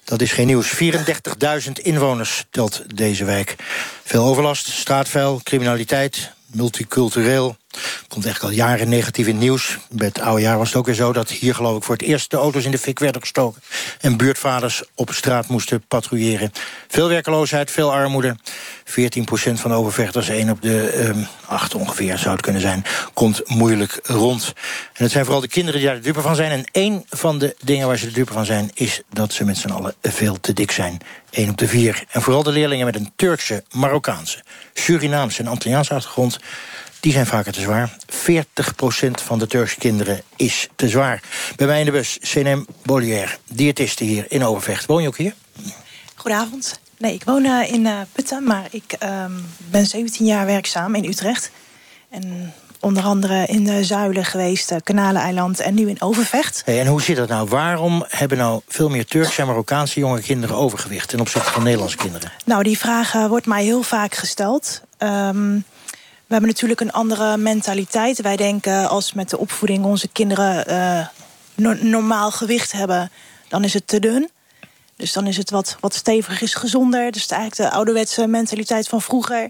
[0.04, 0.74] Dat is geen nieuws.
[0.74, 3.56] 34.000 inwoners telt deze wijk.
[4.04, 7.56] Veel overlast, straatvuil, criminaliteit, multicultureel.
[8.08, 9.78] Komt echt al jaren negatief in het nieuws.
[9.90, 12.04] Bij het oude jaar was het ook weer zo dat hier geloof ik voor het
[12.04, 13.62] eerst de auto's in de fik werden gestoken.
[14.00, 16.52] En buurtvaders op straat moesten patrouilleren.
[16.88, 18.36] Veel werkeloosheid, veel armoede.
[18.84, 18.92] 14%
[19.52, 24.00] van de overvechters, 1 op de um, 8 ongeveer zou het kunnen zijn, komt moeilijk
[24.02, 24.52] rond.
[24.92, 26.50] En het zijn vooral de kinderen die daar de dupe van zijn.
[26.50, 29.58] En één van de dingen waar ze de dupe van zijn, is dat ze met
[29.58, 30.98] z'n allen veel te dik zijn.
[31.30, 32.04] 1 op de 4.
[32.08, 34.42] En vooral de leerlingen met een Turkse, Marokkaanse,
[34.74, 36.38] Surinaamse en Antilliaanse achtergrond
[37.00, 37.96] die zijn vaker te zwaar.
[38.12, 41.22] 40% van de Turkse kinderen is te zwaar.
[41.56, 44.86] Bij mij in de bus, CNM Bolier, diëtiste hier in Overvecht.
[44.86, 45.34] Woon je ook hier?
[46.14, 46.80] Goedenavond.
[46.98, 51.04] Nee, ik woon uh, in uh, Putten, maar ik um, ben 17 jaar werkzaam in
[51.04, 51.50] Utrecht.
[52.10, 56.62] En onder andere in de Zuilen geweest, uh, Kanaleneiland en nu in Overvecht.
[56.64, 57.48] Hey, en hoe zit dat nou?
[57.48, 61.08] Waarom hebben nou veel meer Turkse en Marokkaanse jonge kinderen overgewicht...
[61.08, 62.32] ten opzichte van Nederlandse kinderen?
[62.44, 64.82] Nou, die vraag wordt mij heel vaak gesteld.
[64.98, 65.64] Um,
[66.30, 68.20] we hebben natuurlijk een andere mentaliteit.
[68.20, 70.64] Wij denken als met de opvoeding onze kinderen
[71.54, 73.10] no normaal gewicht hebben,
[73.48, 74.30] dan is het te dun.
[74.96, 77.12] Dus dan is het wat, wat steviger, is gezonder.
[77.12, 79.48] Dus eigenlijk de ouderwetse mentaliteit van vroeger.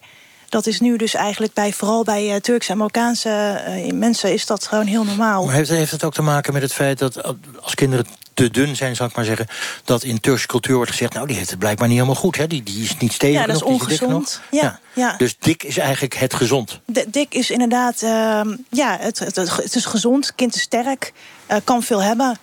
[0.50, 4.46] Dat is nu dus eigenlijk bij, vooral bij uh, Turkse en Marokkaanse uh, mensen is
[4.46, 5.44] dat gewoon heel normaal.
[5.44, 8.76] Maar heeft, heeft het ook te maken met het feit dat als kinderen te dun
[8.76, 9.46] zijn, zal ik maar zeggen...
[9.84, 11.14] dat in Turkse cultuur wordt gezegd...
[11.14, 12.46] nou, die heeft het blijkbaar niet helemaal goed, hè?
[12.46, 14.40] Die, die is niet stevig Ja, dat is ongezond.
[14.50, 15.14] Ja, ja.
[15.16, 16.80] Dus dik is eigenlijk het gezond.
[16.84, 18.02] De, dik is inderdaad...
[18.02, 21.12] Uh, ja, het, het, het, is gezond, kind is sterk,
[21.50, 22.38] uh, kan veel hebben...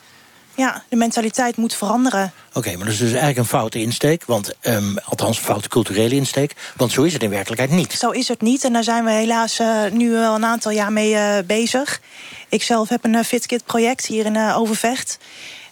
[0.58, 2.32] Ja, de mentaliteit moet veranderen.
[2.54, 4.24] Oké, maar dat is dus eigenlijk een foute insteek.
[4.26, 6.54] Want, um, althans, een foute culturele insteek.
[6.76, 7.93] Want zo is het in werkelijkheid niet.
[7.93, 8.63] Zo is het niet.
[8.63, 12.02] En daar zijn we helaas uh, nu wel een aantal jaar mee uh, bezig.
[12.50, 15.17] Ik zelf heb een uh, FitKit-project hier in Overvecht.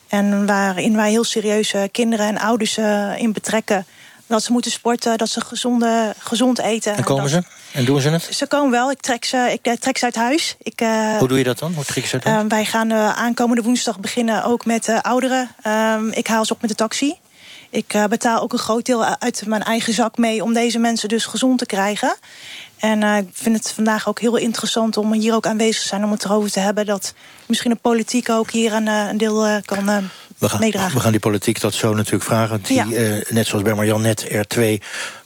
[0.07, 2.77] En waarin wij heel serieus kinderen en ouders
[3.17, 3.85] in betrekken
[4.27, 6.95] dat ze moeten sporten, dat ze gezonde, gezond eten.
[6.95, 7.43] En komen ze?
[7.75, 8.27] En doen ze het?
[8.31, 8.91] Ze komen wel.
[8.91, 10.55] Ik trek ze, ik eh, trek ze uit huis.
[10.61, 11.73] Ik, uh, Hoe doe je dat dan?
[11.73, 12.43] Hoe trek je ze uit huis?
[12.43, 15.49] Uh, wij gaan aankomende woensdag beginnen ook met ouderen.
[15.61, 17.15] Ehm, ik haal ze op met de taxi.
[17.69, 20.43] Ik betaal ook een groot deel uit mijn eigen zak mee...
[20.43, 22.15] om deze mensen dus gezond te krijgen.
[22.77, 26.03] En ik vind het vandaag ook heel interessant om hier ook aanwezig te zijn...
[26.03, 27.13] om het erover te hebben dat
[27.45, 29.85] misschien de politiek ook hier een, een deel kan
[30.37, 30.95] we gaan, meedragen.
[30.95, 32.61] We gaan die politiek dat zo natuurlijk vragen.
[32.61, 33.21] Die, ja.
[33.29, 34.81] net zoals bij Marjan net er twee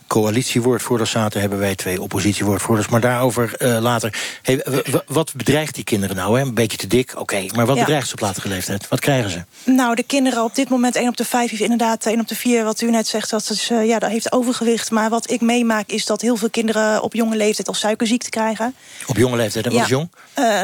[0.10, 1.40] coalitiewoordvoerders zaten...
[1.42, 2.88] hebben wij twee oppositiewoordvoerders.
[2.88, 4.14] Maar daarover uh, later.
[4.42, 4.66] Hey,
[5.08, 6.40] wat bedreigt die kinderen nou?
[6.40, 6.46] Hè?
[6.46, 7.22] Een beetje te dik, oké.
[7.22, 7.50] Okay.
[7.56, 7.82] Maar wat ja.
[7.82, 8.88] bedreigt ze op latere leeftijd?
[8.88, 9.44] Wat krijgen ze?
[9.64, 11.52] Nou, de kinderen op dit moment 1 op de 5...
[11.52, 14.32] inderdaad 1 op de 4, wat u net zegt, dat, is, uh, ja, dat heeft
[14.32, 14.92] overgewicht.
[14.92, 17.68] Maar wat ik meemaak is dat heel veel kinderen op jonge leeftijd...
[17.68, 18.76] al suikerziekte krijgen.
[19.08, 19.86] Op jonge leeftijd, en wat ja.
[19.86, 20.10] is jong?
[20.40, 20.64] Uh,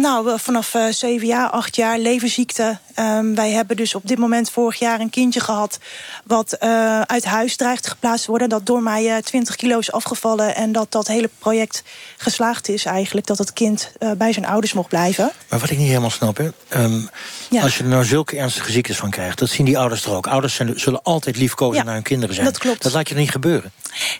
[0.00, 2.78] nou, vanaf 7 jaar, 8 jaar, leverziekte...
[2.94, 5.78] Ehm, wij hebben dus op dit moment vorig jaar een kindje gehad...
[6.24, 8.48] wat eh, uit huis dreigt geplaatst te worden.
[8.48, 10.54] Dat door mij uh, 20 kilo is afgevallen.
[10.54, 11.82] En dat dat hele project
[12.16, 13.26] geslaagd is eigenlijk.
[13.26, 15.32] Dat het kind uh, bij zijn ouders mocht blijven.
[15.48, 16.48] Maar wat ik niet helemaal snap, hè.
[16.82, 17.08] Um,
[17.50, 17.62] ja.
[17.62, 19.38] Als je er nou zulke ernstige ziektes van krijgt...
[19.38, 20.26] dat zien die ouders er ook.
[20.26, 22.46] Ouders zijn, zullen altijd liefkozen ja, naar hun kinderen zijn.
[22.46, 22.82] Dat klopt.
[22.82, 23.72] Dat laat je er niet gebeuren.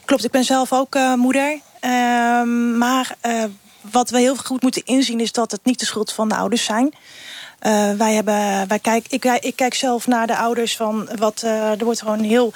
[0.05, 1.59] Klopt, ik ben zelf ook moeder.
[1.81, 3.15] Um, maar
[3.91, 6.63] wat we heel goed moeten inzien is dat het niet de schuld van de ouders
[6.63, 6.93] zijn.
[7.65, 11.83] Uh, wij hebben, wij ik, ik, kijk zelf naar de ouders van wat uh, er
[11.85, 12.53] wordt gewoon heel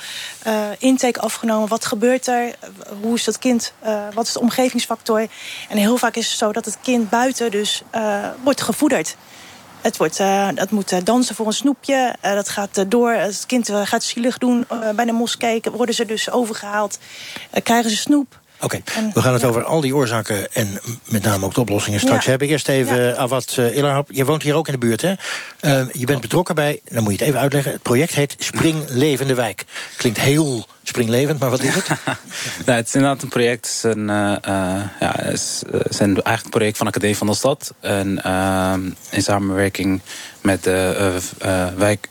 [0.48, 1.70] uh, intake afgenomen.
[1.70, 2.56] Wat gebeurt er?
[3.02, 3.74] Hoe is dat kind?
[4.14, 5.28] wat is de omgevingsfactor?
[5.70, 7.84] En heel vaak is het zo dat het kind buiten dus
[8.44, 9.16] wordt gevoederd.
[9.82, 10.20] Het, wordt,
[10.70, 12.16] moet dansen voor een snoepje.
[12.22, 13.12] dat gaat door.
[13.12, 15.62] Het kind gaat zielig doen bij de moskee.
[15.72, 17.00] Worden ze dus overgehaald.
[17.64, 18.39] krijgen ze snoep.
[18.62, 19.12] Oké, okay.
[19.14, 19.48] we gaan het ja.
[19.48, 22.30] over al die oorzaken en met name ook de oplossingen straks ja.
[22.30, 22.48] hebben.
[22.48, 23.16] Eerst even ja.
[23.16, 24.08] Awad uh, Illarhap.
[24.12, 25.14] Je woont hier ook in de buurt, hè?
[25.62, 27.72] Uh, je bent betrokken bij, dan moet je het even uitleggen...
[27.72, 29.66] het project heet Spring Levende Wijk.
[29.98, 31.88] Klinkt heel springlevend, maar wat is het?
[32.66, 33.66] nou, het is inderdaad een project.
[33.66, 34.36] Het is een, uh,
[35.00, 37.74] ja, het is, het is een, eigenlijk een project van de Academie van de Stad.
[37.80, 38.22] En,
[39.10, 40.02] in samenwerking
[40.42, 41.20] met de
[41.78, 42.10] wijk,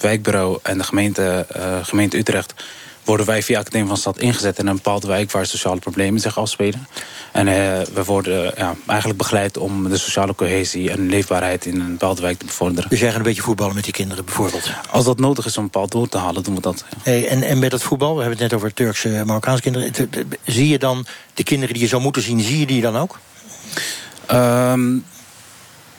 [0.00, 1.46] wijkbureau en de gemeente,
[1.82, 2.54] gemeente Utrecht
[3.04, 6.38] worden wij via Academie van Stad ingezet in een bepaalde wijk waar sociale problemen zich
[6.38, 6.86] afspelen.
[7.32, 7.54] En uh,
[7.94, 12.38] we worden ja, eigenlijk begeleid om de sociale cohesie en leefbaarheid in een bepaalde wijk
[12.38, 12.90] te bevorderen.
[12.90, 14.70] Dus jij gaat een beetje voetballen met die kinderen bijvoorbeeld?
[14.90, 16.84] Als dat nodig is om een bepaald doel te halen, doen we dat.
[16.90, 16.96] Ja.
[17.02, 19.92] Hey, en, en met dat voetbal, we hebben het net over Turkse, Marokkaanse kinderen.
[20.44, 23.18] Zie je dan de kinderen die je zou moeten zien, zie je die dan ook?
[24.32, 25.04] Um,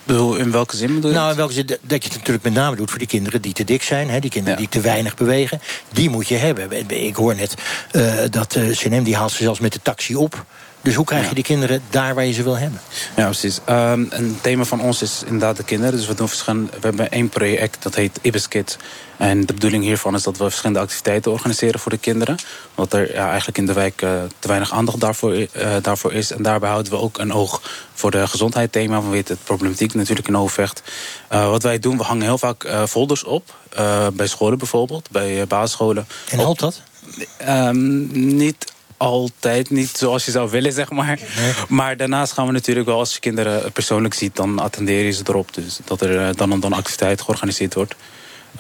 [0.06, 1.16] bedoel, in welke zin bedoel je?
[1.16, 3.54] Nou, in welke zin dat je het natuurlijk met name doet voor die kinderen die
[3.54, 4.66] te dik zijn, hè, die kinderen ja.
[4.66, 5.62] die te weinig bewegen.
[5.92, 6.90] Die moet je hebben.
[6.90, 7.56] Ik hoor net
[7.92, 10.46] uh, dat uh, CNM die haalt ze zelfs met de taxi op.
[10.86, 11.36] Dus hoe krijg je ja.
[11.36, 12.82] die kinderen daar waar je ze wil hebben?
[13.16, 13.60] Ja, precies.
[13.70, 15.98] Um, een thema van ons is inderdaad de kinderen.
[15.98, 18.78] Dus we, doen verschillende, we hebben één project, dat heet Ibis Kids.
[19.18, 22.38] En de bedoeling hiervan is dat we verschillende activiteiten organiseren voor de kinderen.
[22.76, 25.48] Want er ja, eigenlijk in de wijk uh, te weinig aandacht daarvoor, uh,
[25.82, 26.32] daarvoor is.
[26.32, 27.62] En daarbij houden we ook een oog
[27.94, 29.02] voor de gezondheidsthema.
[29.02, 30.82] We weten het problematiek natuurlijk in Overvecht.
[31.32, 33.56] Uh, wat wij doen, we hangen heel vaak folders op.
[34.14, 36.08] bij scholen bijvoorbeeld, bij basisscholen.
[36.30, 36.82] En helpt dat?
[37.48, 41.20] Um, niet altijd niet zoals je zou willen, zeg maar.
[41.38, 41.54] Nee.
[41.68, 44.36] Maar daarnaast gaan we natuurlijk wel, als je kinderen persoonlijk ziet...
[44.36, 45.54] dan attendeer je ze erop.
[45.54, 47.96] Dus dat er dan en dan activiteit georganiseerd wordt.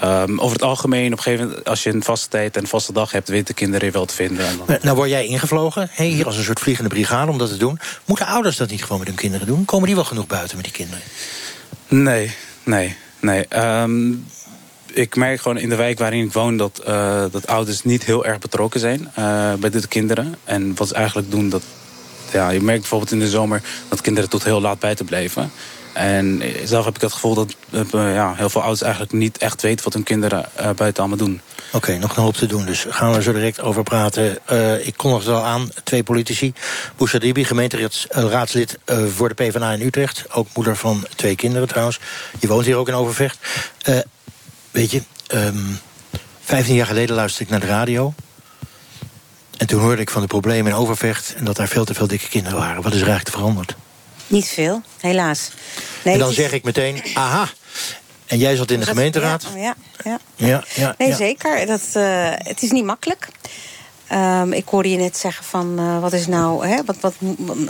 [0.04, 2.67] Um, over het algemeen, op een gegeven moment, als je een vaste tijd en een
[2.67, 3.30] vaste dag hebt...
[3.30, 4.45] weten de kinderen je wel te vinden.
[4.45, 4.65] En dan...
[4.67, 7.58] nou, nou word jij ingevlogen, hey, hier als een soort vliegende brigade om dat te
[7.58, 7.80] doen.
[8.06, 9.65] Moeten ouders dat niet gewoon met hun kinderen doen?
[9.65, 11.04] Komen die wel genoeg buiten met die kinderen?
[11.88, 12.32] Nee,
[12.63, 13.45] nee, nee.
[13.82, 14.26] Um,
[14.96, 18.26] ik merk gewoon in de wijk waarin ik woon dat, uh, dat ouders niet heel
[18.26, 20.36] erg betrokken zijn uh, bij de kinderen.
[20.44, 21.64] En wat ze eigenlijk doen, dat
[22.32, 25.52] ja, je merkt bijvoorbeeld in de zomer dat kinderen tot heel laat buiten blijven.
[25.94, 29.62] En zelf heb ik het gevoel dat uh, ja, heel veel ouders eigenlijk niet echt
[29.62, 31.42] weten wat hun kinderen buiten allemaal doen.
[31.72, 32.66] Oké, nog een hoop te doen.
[32.66, 34.38] Dus gaan we zo direct over praten.
[34.52, 36.54] Uh, ik kondig het al aan, twee politici.
[36.96, 40.26] Boussa Dibi, gemeenteraadslid voor de PvdA in Utrecht.
[40.32, 42.00] Ook moeder van twee kinderen trouwens.
[42.40, 43.38] Je woont hier ook in Overvecht.
[44.76, 45.02] Weet je,
[45.34, 45.80] um,
[46.42, 48.14] 15 jaar geleden luisterde ik naar de radio.
[49.58, 51.34] En toen hoorde ik van de problemen in Overvecht...
[51.38, 52.82] en dat daar veel te veel dikke kinderen waren.
[52.82, 53.76] Wat is er eigenlijk veranderd?
[54.28, 55.52] Niet veel, helaas.
[56.04, 56.36] Nee, en dan is...
[56.36, 57.50] zeg ik meteen, aha...
[58.26, 59.48] En jij zat in de gemeenteraad?
[59.56, 60.20] Ja, ja, ja.
[60.36, 61.66] ja, ja nee, zeker.
[61.66, 63.28] Dat, uh, het is niet makkelijk.
[64.12, 67.14] Um, ik hoorde je net zeggen van uh, wat is nou, hè, wat, wat,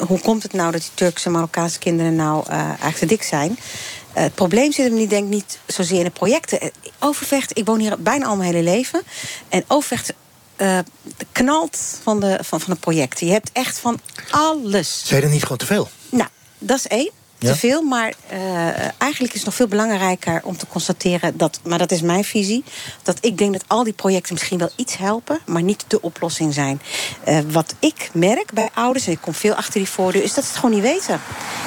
[0.07, 3.23] hoe komt het nou dat die Turkse en Marokkaanse kinderen nou uh, eigenlijk te dik
[3.23, 3.51] zijn?
[3.51, 6.71] Uh, het probleem zit hem niet, denk ik, niet zozeer in de projecten.
[7.05, 9.01] Overvecht, ik woon hier bijna al mijn hele leven.
[9.49, 10.13] En Overvecht
[10.57, 10.79] uh,
[11.31, 13.27] knalt van de, van, van de projecten.
[13.27, 15.01] Je hebt echt van alles.
[15.05, 15.89] Zijn er niet gewoon te veel?
[16.09, 17.11] Nou, dat is één.
[17.39, 17.51] Ja?
[17.51, 18.67] Te veel, maar uh,
[19.01, 22.63] eigenlijk is het nog veel belangrijker om te constateren dat, maar dat is mijn visie,
[23.03, 26.53] dat ik denk dat al die projecten misschien wel iets helpen, maar niet de oplossing
[26.53, 26.81] zijn.
[27.27, 30.43] Uh, wat ik merk bij ouders, en ik kom veel achter die voordeur, is dat
[30.43, 31.21] ze het gewoon niet weten.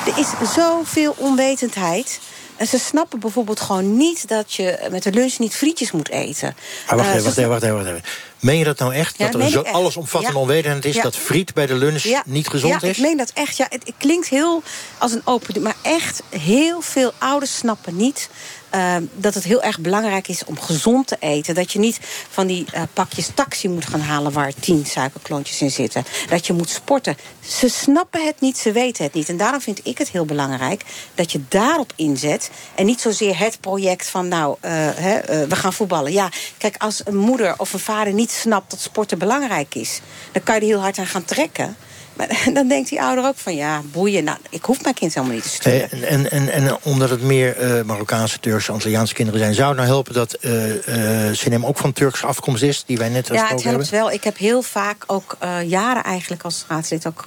[0.07, 2.21] Er is zoveel onwetendheid.
[2.59, 6.57] En ze snappen bijvoorbeeld gewoon niet dat je met de lunch niet frietjes moet eten.
[6.87, 8.03] Maar wacht, uh, even, wacht, even, wacht even, wacht even.
[8.39, 9.19] Meen je dat nou echt?
[9.19, 10.41] Ja, dat er zo allesomvattend ja.
[10.41, 11.03] onwetendheid is ja.
[11.03, 12.23] dat friet bij de lunch ja.
[12.27, 12.97] niet gezond ja, is?
[12.97, 13.57] ik meen dat echt.
[13.57, 14.63] Ja, het, het, klinkt heel
[14.99, 18.29] als een open maar echt heel veel ouders snappen niet
[18.75, 21.55] uh, dat het heel erg belangrijk is om gezond te eten.
[21.55, 21.99] Dat je niet
[22.31, 26.05] van die uh, pakjes taxi moet gaan halen waar tien suikerklontjes in zitten.
[26.29, 27.17] Dat je moet sporten.
[27.41, 29.29] Ze snappen het niet, ze weten het niet.
[29.29, 32.51] En daarom vind ik het heel belangrijk dat je daarop inzet.
[32.75, 36.13] En niet zozeer het project van nou, uh, he, we gaan voetballen.
[36.13, 40.01] Ja, kijk, als een moeder of een vader niet snapt dat sporten belangrijk is,
[40.33, 41.77] dan kan je er heel hard aan gaan trekken.
[42.19, 44.25] Maar dan denkt die ouder ook van ja, boeien.
[44.25, 45.91] Nou, ik hoef mijn kind helemaal niet te sturen.
[45.91, 49.55] En, en, en, en omdat het meer eh, Marokkaanse, Turkse, Antilliaanse kinderen zijn...
[49.55, 52.85] zou het nou helpen dat uh, Sinem ook van Turkse afkomst is...
[52.87, 53.91] die wij net Ja, het helpt hebben?
[53.91, 54.11] wel.
[54.11, 57.27] Ik heb heel vaak ook eh, jaren eigenlijk als raadslid ook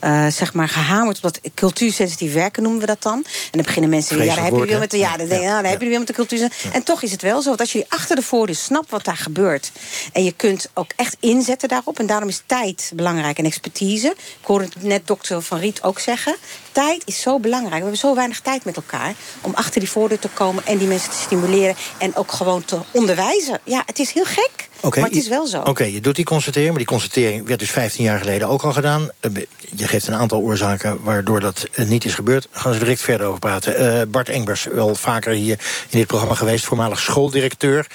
[0.00, 3.14] eh, zeg maar gehamerd op dat cultuursensitief werken noemen we dat dan.
[3.24, 5.40] En dan beginnen mensen weer, ja, daar heb je Vreselijk weer met de, ja, dan
[5.46, 6.52] nou, daar heb je weer met de cultuur.
[6.72, 9.16] En toch is het wel zo, want als je achter de voordeur snapt wat daar
[9.16, 9.72] gebeurt
[10.12, 14.08] en je kunt ook echt inzetten daarop en daarom is tijd belangrijk en expertise.
[14.40, 16.36] Ik hoorde het net dokter Van Riet ook zeggen.
[16.72, 17.74] Tijd is zo belangrijk.
[17.74, 20.88] We hebben zo weinig tijd met elkaar om achter die voordeur te komen en die
[20.88, 23.60] mensen te stimuleren en ook gewoon te onderwijzen.
[23.64, 25.60] Ja, het is heel gek, maar het is wel zo.
[25.60, 28.72] Oké, je doet die constatering, maar die constatering werd dus 15 jaar geleden ook al
[28.72, 29.10] gedaan.
[29.20, 29.30] Eh,
[29.76, 32.48] Je geeft een aantal oorzaken waardoor dat eh, niet is gebeurd.
[32.52, 33.76] Daar gaan we direct verder over praten.
[33.76, 37.86] Eh, Bart Engbers, wel vaker hier in dit programma geweest, voormalig schooldirecteur.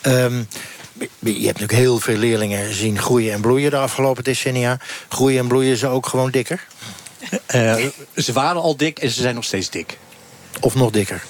[0.00, 0.42] Ehm,
[1.18, 4.78] je hebt natuurlijk heel veel leerlingen zien groeien en bloeien de afgelopen decennia.
[5.08, 6.66] Groeien en bloeien ze ook gewoon dikker?
[7.46, 7.76] Eh,
[8.16, 9.98] ze waren al dik en ze zijn nog steeds dik.
[10.60, 11.22] Of nog dikker?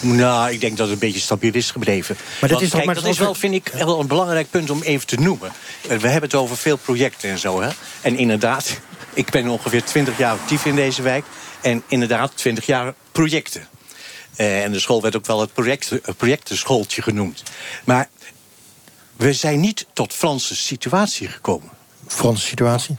[0.00, 2.16] Nou, ik denk dat het een beetje stabiel is gebleven.
[2.40, 4.50] dat Want is toch kijk, maar dat is wel, we- vind ik, wel een belangrijk
[4.50, 5.52] punt om even te noemen.
[5.82, 7.60] Eh, We hebben het over veel projecten en zo.
[7.60, 7.68] Hè?
[8.00, 8.78] En inderdaad,
[9.12, 11.24] ik ben ongeveer 20 jaar actief in deze wijk.
[11.60, 13.68] En inderdaad, 20 jaar projecten.
[14.36, 17.42] Eh, en de school werd ook wel het project, het projectenschooltje genoemd.
[17.84, 18.08] Maar
[19.16, 21.70] we zijn niet tot Franse situatie gekomen.
[22.06, 22.96] Franse situatie?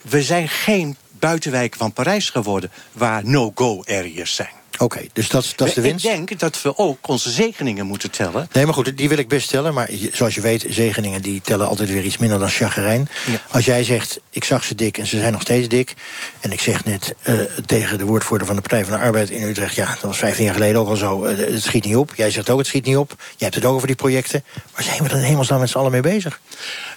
[0.00, 2.70] We zijn geen buitenwijk van Parijs geworden...
[2.92, 4.48] waar no-go areas zijn.
[4.78, 6.04] Oké, dus dat, is- dat is de winst?
[6.04, 8.48] Ik denk dat we ook onze zegeningen moeten tellen.
[8.52, 9.74] Nee, maar goed, die wil ik best stellen.
[9.74, 13.08] Maar zoals je weet, zegeningen die tellen altijd weer iets minder dan chagrijn.
[13.50, 15.94] Als jij zegt, ik zag ze dik en ze zijn nog steeds dik...
[16.40, 17.34] en ik zeg net eh,
[17.66, 19.74] tegen de woordvoerder van de Partij van de Arbeid in Utrecht...
[19.74, 22.12] ja, dat was 15 jaar geleden ook al zo, eh, het schiet niet op.
[22.16, 23.14] Jij zegt ook, het schiet niet op.
[23.18, 24.44] Jij hebt het ook over die projecten.
[24.74, 26.40] Waar zijn we dan hemelsnaam met z'n allen mee bezig?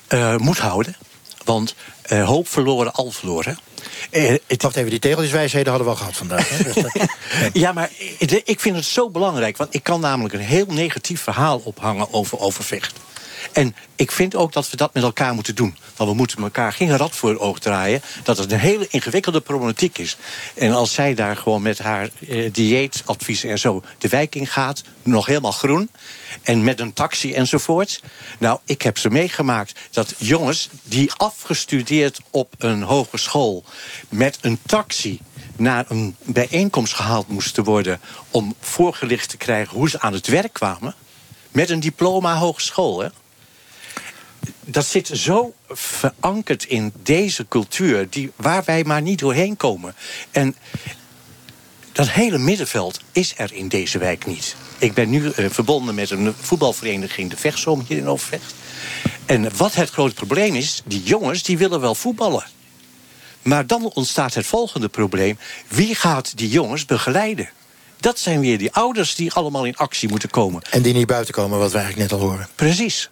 [0.08, 0.96] Eh, moet houden,
[1.44, 3.60] want eh, hoop verloren, al verloren.
[4.10, 6.48] Eh, Wacht even, die tegeltjeswijsheden hadden we al gehad vandaag.
[6.48, 6.84] Dus
[7.64, 9.58] Ja, maar ik ik vind het zo belangrijk.
[9.58, 12.94] Want ik kan namelijk een heel negatief verhaal ophangen over Overvecht.
[13.54, 15.78] En ik vind ook dat we dat met elkaar moeten doen.
[15.96, 18.02] Want we moeten elkaar geen rad voor oog draaien.
[18.24, 20.18] Dat het een hele ingewikkelde problematiek is.
[20.54, 24.84] En als zij daar gewoon met haar eh, dieetadviezen en zo de wijk in gaat,
[25.04, 25.90] nog helemaal groen.
[26.42, 28.02] En met een taxi enzovoort.
[28.40, 33.64] Nou, ik heb ze meegemaakt dat jongens die afgestudeerd op een hogeschool
[34.10, 35.20] met een taxi
[35.56, 38.00] naar een bijeenkomst gehaald moesten worden
[38.32, 40.96] om voorgelicht te krijgen hoe ze aan het werk kwamen.
[41.52, 43.00] Met een diploma hogeschool.
[43.00, 43.08] Hè?
[44.66, 49.96] Dat zit zo verankerd in deze cultuur die, waar wij maar niet doorheen komen.
[50.32, 50.56] En
[51.92, 54.56] dat hele middenveld is er in deze wijk niet.
[54.78, 58.54] Ik ben nu eh, verbonden met een voetbalvereniging, de Vechtzoom hier in Overvecht.
[59.26, 62.46] En wat het grote probleem is, die jongens die willen wel voetballen.
[63.42, 65.38] Maar dan ontstaat het volgende probleem.
[65.68, 67.50] Wie gaat die jongens begeleiden?
[67.98, 70.62] Dat zijn weer die ouders die allemaal in actie moeten komen.
[70.70, 72.48] en die niet buiten komen, wat we eigenlijk net al horen.
[72.56, 73.10] Precies.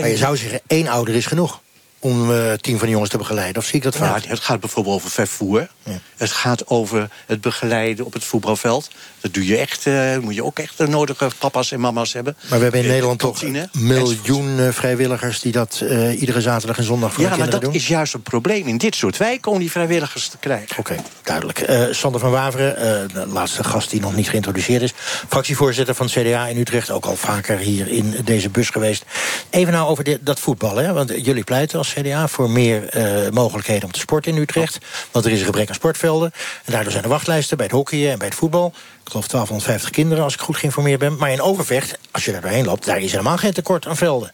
[0.00, 1.62] Maar je zou zeggen, één ouder is genoeg...
[2.04, 3.62] om eh, tien van de jongens te begeleiden.
[3.62, 4.26] Of zie ik dat fout?
[4.26, 5.68] Het gaat bijvoorbeeld over vervoer.
[6.16, 8.90] Het gaat over het begeleiden op het voetbalveld.
[9.20, 12.36] Dat doe je echt, eh, moet je ook echt de nodige papa's en mama's hebben.
[12.48, 15.40] Maar we hebben in Eh, Nederland toch een miljoen vrijwilligers...
[15.40, 15.84] die dat
[16.18, 17.80] iedere zaterdag en zondag voor Ja, de maar kinderen dat doen?
[17.80, 20.78] is juist een probleem in dit soort wijken om die vrijwilligers te krijgen.
[20.78, 21.64] Oké, duidelijk.
[21.90, 24.92] Sander van Waveren, de laatste gast die nog niet geïntroduceerd is.
[25.28, 26.90] Fractievoorzitter van het CDA in Utrecht.
[26.90, 29.04] Ook al vaker hier in deze bus geweest.
[29.50, 30.76] Even nou over dit, dat voetbal.
[30.76, 30.92] Hè?
[30.92, 34.78] Want jullie pleiten als CDA voor meer eh, mogelijkheden om te sporten in Utrecht.
[35.10, 36.32] Want er is een gebrek aan sportvelden.
[36.64, 38.66] En daardoor zijn er wachtlijsten bij het hockeyen en bij het voetbal.
[38.66, 41.16] Ik geloof 1250 kinderen, als ik goed geïnformeerd ben.
[41.16, 42.84] Maar in Overvecht, als je daar doorheen loopt...
[42.84, 44.32] daar is helemaal geen tekort aan velden.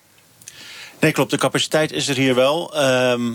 [1.00, 1.30] Nee, klopt.
[1.30, 2.74] De capaciteit is er hier wel.
[2.74, 3.32] Ehm,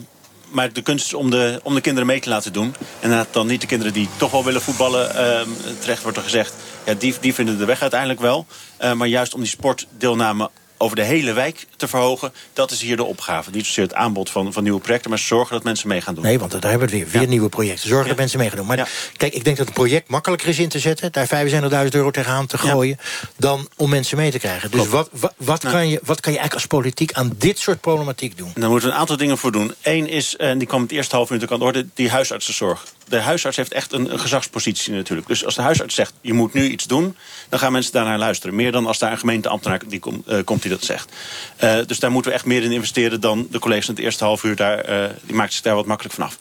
[0.51, 2.75] maar de kunst is om de, om de kinderen mee te laten doen.
[2.99, 5.15] En dan niet de kinderen die toch wel willen voetballen.
[5.15, 6.53] ehm, terecht wordt er gezegd,
[6.85, 8.45] ja, die, die vinden de weg uiteindelijk wel.
[8.77, 10.49] Eh, maar juist om die sportdeelname
[10.86, 12.34] over de hele wijk te verhogen...
[12.54, 13.50] dat is hier de opgave.
[13.52, 15.10] Niet zozeer het aanbod van, van nieuwe projecten...
[15.10, 16.24] maar zorgen dat mensen mee gaan doen.
[16.24, 17.08] Nee, want daar hebben we weer.
[17.08, 17.89] Weer nieuwe projecten.
[17.89, 18.67] Zorgen dat mensen mee gaan doen.
[18.67, 21.12] Maar kijk, ik denk dat het project makkelijker is in te zetten...
[21.12, 22.98] daar 25.000 euro tegenaan te gooien...
[23.38, 24.71] dan om mensen mee te krijgen.
[24.71, 25.76] Dus wat, wat, wat, Nou.
[25.76, 28.52] kan je, wat kan je eigenlijk als politiek aan dit soort problematiek doen?
[28.56, 29.74] En daar moeten we een aantal dingen voor doen.
[29.82, 31.86] Eén is, en die kwam het eerste half uur aan de orde...
[31.93, 32.86] die huisartsenzorg.
[33.08, 35.28] De huisarts heeft echt een, gezagspositie natuurlijk.
[35.28, 37.15] Dus als de huisarts zegt, je moet nu iets doen...
[37.50, 38.56] dan gaan mensen daarnaar luisteren.
[38.56, 41.12] Meer dan als daar een gemeenteambtenaar die kom- eh, komt die dat zegt.
[41.56, 43.22] Eh, dus daar moeten we echt meer in investeren...
[43.22, 44.56] dan de collega's in het eerste half uur.
[44.56, 46.38] Daar, eh, die maakt zich daar wat makkelijk vanaf.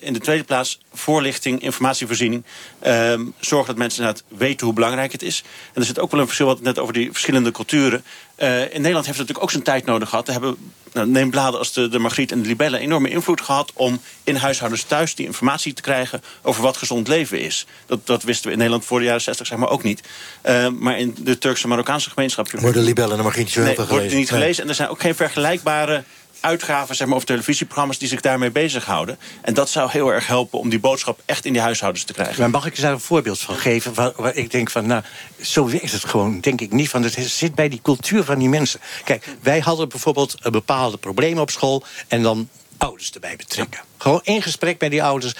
[0.00, 2.44] In de tweede plaats, voorlichting, informatievoorziening.
[2.78, 5.42] Ehm, zorg dat mensen inderdaad weten hoe belangrijk het is.
[5.72, 8.04] En er zit ook wel een verschil, wat net over die verschillende culturen...
[8.36, 10.26] In Nederland heeft het natuurlijk ook zijn tijd nodig gehad.
[10.26, 10.56] Er hebben
[10.92, 14.82] neem bladen als de, de Margriet en de Libelle enorme invloed gehad om in huishoudens
[14.82, 17.66] thuis die informatie te krijgen over wat gezond leven is.
[17.86, 20.00] Dat, dat wisten we in Nederland voor de jaren 60 zeg maar ook niet.
[20.44, 22.50] Uh, maar in de Turkse Marokkaanse gemeenschap.
[22.50, 24.08] Worden de Libelle en de Margriet zo heel nee, veel gelezen?
[24.08, 24.62] Wordt niet gelezen.
[24.62, 26.04] En er zijn ook geen vergelijkbare
[26.42, 29.18] uitgaven zeg maar, of televisieprogramma's die zich daarmee bezighouden.
[29.40, 32.40] En dat zou heel erg helpen om die boodschap echt in die huishoudens te krijgen.
[32.40, 33.94] Maar mag ik daar een voorbeeld van geven?
[33.94, 35.02] Waar, waar ik denk van, nou,
[35.40, 36.90] zo is het gewoon, denk ik niet.
[36.90, 38.80] Want het zit bij die cultuur van die mensen.
[39.04, 41.84] Kijk, wij hadden bijvoorbeeld een bepaalde problemen op school...
[42.08, 43.80] en dan ouders erbij betrekken.
[43.98, 45.34] Gewoon in gesprek met die ouders.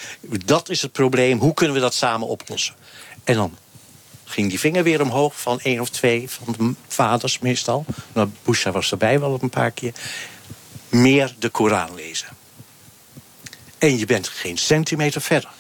[0.45, 2.75] Dat is het probleem, hoe kunnen we dat samen oplossen?
[3.25, 3.57] En dan
[4.25, 7.85] ging die vinger weer omhoog van één of twee van de vaders meestal.
[8.13, 9.93] Nou, Busha was erbij wel een paar keer
[10.93, 12.29] meer de Koran lezen.
[13.79, 15.51] En je bent geen centimeter verder.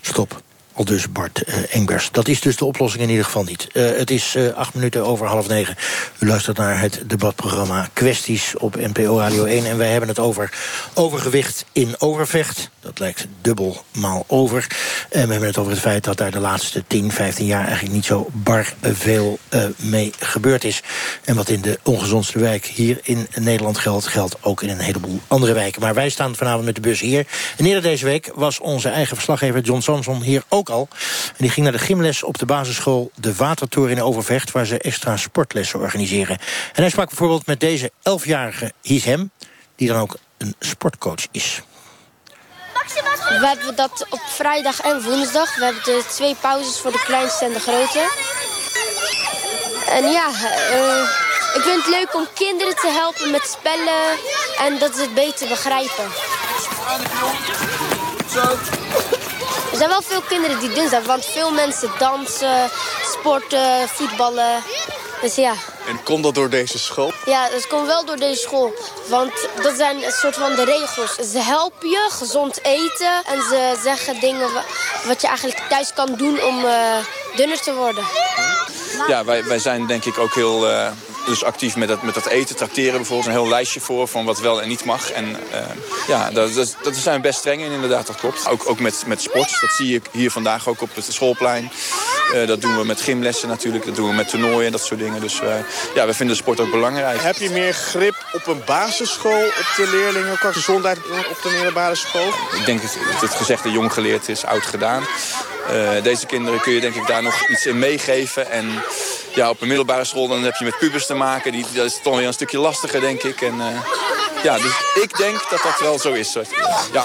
[0.00, 0.42] Stop.
[0.74, 2.08] Al dus Bart uh, Engbers.
[2.12, 3.68] Dat is dus de oplossing in ieder geval niet.
[3.72, 5.76] Uh, het is uh, acht minuten over half negen.
[6.18, 9.66] U luistert naar het debatprogramma Kwesties op NPO Radio 1.
[9.66, 10.52] En wij hebben het over
[10.94, 12.70] overgewicht in Overvecht.
[12.80, 14.66] Dat lijkt dubbel maal over.
[15.10, 17.64] En we hebben het over het feit dat daar de laatste 10, 15 jaar...
[17.64, 19.38] eigenlijk niet zo bar veel
[19.76, 20.82] mee gebeurd is.
[21.24, 24.06] En wat in de ongezondste wijk hier in Nederland geldt...
[24.06, 25.80] geldt ook in een heleboel andere wijken.
[25.80, 27.26] Maar wij staan vanavond met de bus hier.
[27.56, 30.88] En eerder deze week was onze eigen verslaggever John Samson hier ook al.
[31.28, 34.50] En die ging naar de gymles op de basisschool De Watertoren in Overvecht...
[34.50, 36.38] waar ze extra sportlessen organiseren.
[36.72, 39.30] En hij sprak bijvoorbeeld met deze elfjarige Hisem...
[39.76, 41.62] die dan ook een sportcoach is.
[43.28, 45.56] We hebben dat op vrijdag en woensdag.
[45.56, 48.08] We hebben de twee pauzes voor de kleinste en de grote.
[49.88, 50.28] En ja,
[50.70, 51.08] uh,
[51.54, 54.18] ik vind het leuk om kinderen te helpen met spellen...
[54.58, 56.08] en dat ze het beter begrijpen.
[58.30, 58.83] Zo.
[59.74, 62.70] Er zijn wel veel kinderen die dun zijn, want veel mensen dansen,
[63.02, 64.62] sporten, voetballen.
[65.20, 65.52] Dus ja.
[65.88, 67.12] En komt dat door deze school?
[67.24, 68.74] Ja, dat komt wel door deze school.
[69.08, 71.14] Want dat zijn een soort van de regels.
[71.30, 74.48] Ze helpen je gezond eten en ze zeggen dingen
[75.06, 76.96] wat je eigenlijk thuis kan doen om uh,
[77.36, 78.04] dunner te worden.
[79.08, 80.70] Ja, wij, wij zijn denk ik ook heel...
[80.70, 80.88] Uh
[81.26, 83.26] dus actief met dat, met dat eten, tracteren bijvoorbeeld.
[83.26, 85.10] Een heel lijstje voor van wat wel en niet mag.
[85.10, 85.58] En uh,
[86.06, 88.48] ja, dat, dat, dat zijn we best streng in inderdaad, dat klopt.
[88.48, 91.70] Ook, ook met, met sport, dat zie ik hier vandaag ook op het schoolplein.
[92.34, 95.00] Uh, dat doen we met gymlessen natuurlijk, dat doen we met toernooien en dat soort
[95.00, 95.20] dingen.
[95.20, 95.54] Dus uh,
[95.94, 97.22] ja, we vinden sport ook belangrijk.
[97.22, 100.98] Heb je meer grip op een basisschool op de leerlingen qua gezondheid
[101.30, 102.28] op de middelbare school?
[102.58, 105.04] Ik denk dat het gezegde jong geleerd is, oud gedaan.
[106.02, 108.50] Deze kinderen kun je denk ik daar nog iets in meegeven.
[108.50, 108.82] En
[109.34, 111.52] ja, op een middelbare school dan heb je met pubers te maken.
[111.52, 113.40] Die, dat is toch weer een stukje lastiger, denk ik.
[113.40, 113.66] En, uh,
[114.42, 116.36] ja, dus ik denk dat dat wel zo is.
[116.92, 117.04] Ja.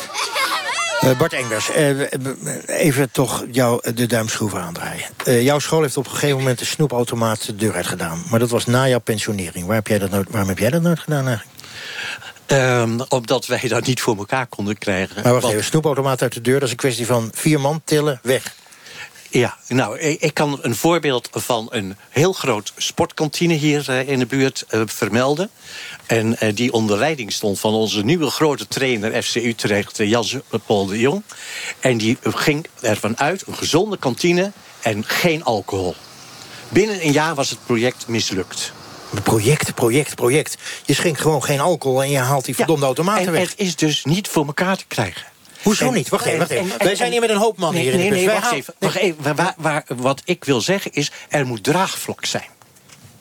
[1.04, 2.02] Uh, Bart Engers, uh,
[2.66, 5.06] even toch jou de duimschroeven aandraaien.
[5.26, 8.24] Uh, jouw school heeft op een gegeven moment de snoepautomaat de deur uit gedaan.
[8.30, 9.66] Maar dat was na jouw pensionering.
[9.66, 11.58] Waar heb jij dat nooit, waarom heb jij dat nooit gedaan eigenlijk?
[12.52, 15.24] Um, omdat wij dat niet voor elkaar konden krijgen.
[15.24, 18.20] Maar wacht even, snoepautomaat uit de deur, dat is een kwestie van vier man tillen,
[18.24, 18.56] weg.
[19.32, 24.66] Ja, nou, ik kan een voorbeeld van een heel groot sportkantine hier in de buurt
[24.72, 25.50] uh, vermelden.
[26.06, 30.26] En uh, die onder leiding stond van onze nieuwe grote trainer FC Utrecht, Jan
[30.66, 31.24] Paul de Jong.
[31.80, 34.52] En die ging ervan uit, een gezonde kantine
[34.82, 35.96] en geen alcohol.
[36.70, 38.74] Binnen een jaar was het project mislukt.
[39.24, 40.58] Project, project, project.
[40.86, 43.50] Je schenkt gewoon geen alcohol en je haalt die verdomde ja, automaten en weg.
[43.50, 45.24] het is dus niet voor elkaar te krijgen.
[45.64, 46.10] Hoezo en, niet?
[46.10, 46.80] Wacht even, wacht even.
[46.80, 48.54] En, Wij zijn hier met een hoop mannen nee, hier in nee, de nee, wacht
[48.54, 48.74] even.
[48.80, 49.36] Wacht even.
[49.36, 52.58] Waar, waar, wat ik wil zeggen is, er moet draagvlak zijn.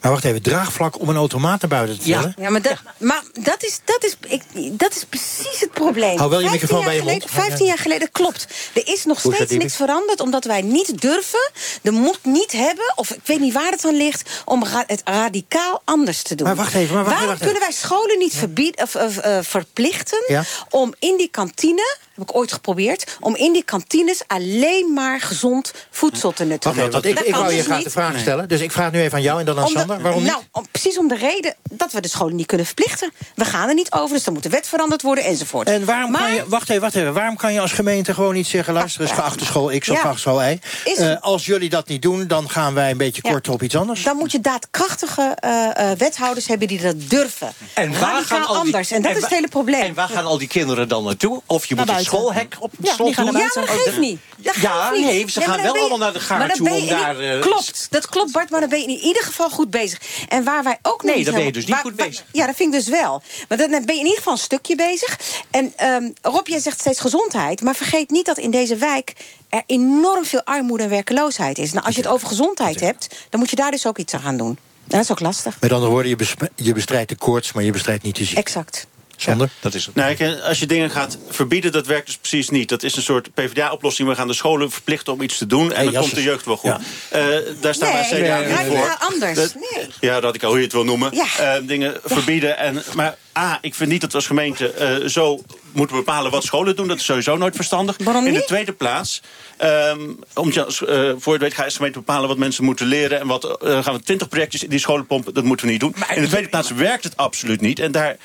[0.01, 2.33] Maar wacht even, draagvlak om een automaat naar buiten te tillen?
[2.37, 4.43] Ja, ja maar, dat, maar dat, is, dat, is, ik,
[4.79, 6.17] dat is precies het probleem.
[6.17, 7.45] Hou wel je microfoon bij je geleden, mond.
[7.45, 8.47] 15 jaar geleden, klopt.
[8.73, 11.51] Er is nog Hoe steeds niks veranderd, omdat wij niet durven...
[11.81, 14.29] de moed niet hebben, of ik weet niet waar het aan ligt...
[14.45, 16.47] om het radicaal anders te doen.
[16.47, 16.95] Maar wacht even.
[16.95, 17.53] Maar wacht, Waarom wacht even.
[17.53, 20.23] kunnen wij scholen niet verbieden, of, of, uh, verplichten...
[20.27, 20.43] Ja?
[20.69, 23.17] om in die kantine heb ik ooit geprobeerd...
[23.19, 26.77] om in die kantines alleen maar gezond voedsel te nuttigen.
[26.77, 28.47] Wacht even, want ik, ik wou je graag de vraag stellen.
[28.47, 30.01] Dus ik vraag nu even aan jou en dan aan Om de- Sander.
[30.01, 33.11] Waarom nou, om- precies om de reden dat we de scholen niet kunnen verplichten.
[33.35, 35.67] We gaan er niet over, dus dan moet de wet veranderd worden enzovoort.
[35.69, 37.13] En waarom maar, kan je, wacht even, wacht even.
[37.13, 38.73] Waarom kan je als gemeente gewoon niet zeggen...
[38.73, 40.01] luister eens, geachte school X of Ja.
[40.01, 40.59] geachte school Y...
[40.95, 43.31] Eh, als jullie dat niet doen, dan gaan wij een beetje Ja.
[43.31, 44.03] kort op iets anders.
[44.03, 47.51] Dan moet je daadkrachtige eh, eh, wethouders hebben die dat durven.
[47.73, 48.91] En waar gaan al die, anders.
[48.91, 49.81] En dat is het hele probleem.
[49.81, 51.41] En waar gaan al die kinderen dan naartoe?
[51.45, 51.87] Of je moet.
[52.17, 53.25] Schoolhek op het Ja, slot doen?
[53.25, 54.19] Ja, maar dat geeft niet.
[54.37, 55.05] Dat ja, geeft niet.
[55.11, 57.19] nee, ze Ja, gaan wel je- allemaal naar de maar gaar toe ben om daar...
[57.19, 59.99] eh, Klopt, dat klopt Bart, maar dan ben je in ieder geval goed bezig.
[60.27, 62.07] En waar wij ook nog Nee, niet dan ben je dus niet waar- goed waar-
[62.07, 62.25] bezig.
[62.31, 63.21] Ja, dat vind ik dus wel.
[63.47, 65.19] Maar dan ben je in ieder geval een stukje bezig.
[65.51, 67.61] En ehm, Rob, jij zegt steeds gezondheid.
[67.61, 69.13] Maar vergeet niet dat in deze wijk
[69.49, 71.71] er enorm veel armoede en werkeloosheid is.
[71.73, 74.21] Nou, als je het over gezondheid hebt, dan moet je daar dus ook iets aan
[74.21, 74.57] gaan doen.
[74.85, 75.57] Dat is ook lastig.
[75.59, 78.39] Met andere woorden, je, je bestrijdt de koorts, maar je bestrijdt niet de ziekte.
[78.41, 78.87] Exact.
[79.21, 79.49] Sander?
[79.59, 79.95] dat is het.
[79.95, 82.69] Nou, als je dingen gaat verbieden, dat werkt dus precies niet.
[82.69, 84.09] Dat is een soort PvdA-oplossing.
[84.09, 85.71] We gaan de scholen verplichten om iets te doen...
[85.71, 86.75] en Hey, dan komt de jeugd wel goed.
[87.09, 87.25] Eh,
[87.61, 88.77] daar staan wij CDA nee, niet nee, voor.
[88.77, 89.35] ja, anders.
[89.35, 89.87] Dat- Nee.
[89.99, 91.15] Ja, dat ik al hoe je het wil noemen.
[91.15, 91.55] Ja.
[91.55, 92.57] Eh, dingen verbieden.
[92.57, 96.43] En, maar A, ik vind niet dat we als gemeente eh, zo moeten bepalen wat
[96.43, 96.87] scholen doen.
[96.87, 97.95] Dat is sowieso nooit verstandig.
[98.03, 98.47] Waarom In de niet?
[98.47, 99.21] tweede plaats,
[99.57, 99.99] ehm
[100.33, 102.85] omdat je eh, voor je het weet ga je als gemeente bepalen wat mensen moeten
[102.85, 103.19] leren.
[103.19, 105.33] En wat eh, gaan we 20 projectjes in die scholen pompen.
[105.33, 105.95] Dat moeten we niet doen.
[106.15, 107.79] In de tweede plaats werkt het absoluut niet.
[107.79, 108.17] En daar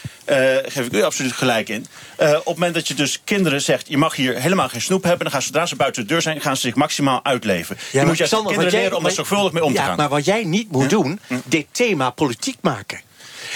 [0.66, 1.86] geef ik u absoluut gelijk in.
[2.18, 3.88] Op het moment dat je dus kinderen zegt...
[3.88, 5.22] je mag hier helemaal geen snoep hebben...
[5.22, 6.40] dan gaan ze zodra ze buiten de deur zijn...
[6.40, 7.76] gaan ze zich maximaal uitleven.
[7.92, 9.86] je maar moet juist Sander, kinderen jij- leren om er zorgvuldig mee om te ja,
[9.86, 9.96] gaan.
[9.96, 13.00] Maar wat jij niet moet doen, dit thema politiek maken.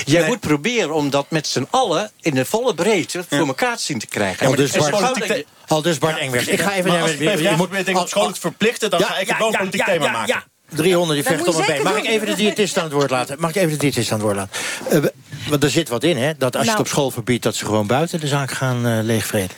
[0.05, 3.83] Jij moet proberen om dat met z'n allen in de volle breedte voor elkaar te
[3.83, 4.47] zien te krijgen.
[4.47, 6.47] Al dus het is Bart, gewoon dat je- al dus Bart Engwerts.
[6.47, 6.91] Ik ga even...
[6.91, 8.91] Als naar- PvdA je moet- dingen op school te verplichten...
[8.91, 10.35] dan ga ik wel een politiek thema maken.
[10.35, 10.45] ja.
[10.77, 11.93] 300 die Dat vecht om je het been.
[11.93, 13.37] Mag ik even de diëtist aan het woord laten?
[13.41, 14.53] Mag ik even de diëtist aan het woord laten?
[14.91, 15.11] Eh,
[15.49, 16.33] want er zit wat in, hè?
[16.37, 16.79] Dat als je het Nou.
[16.81, 17.43] op school verbiedt...
[17.43, 19.57] dat ze gewoon buiten de zaak gaan leegvreten.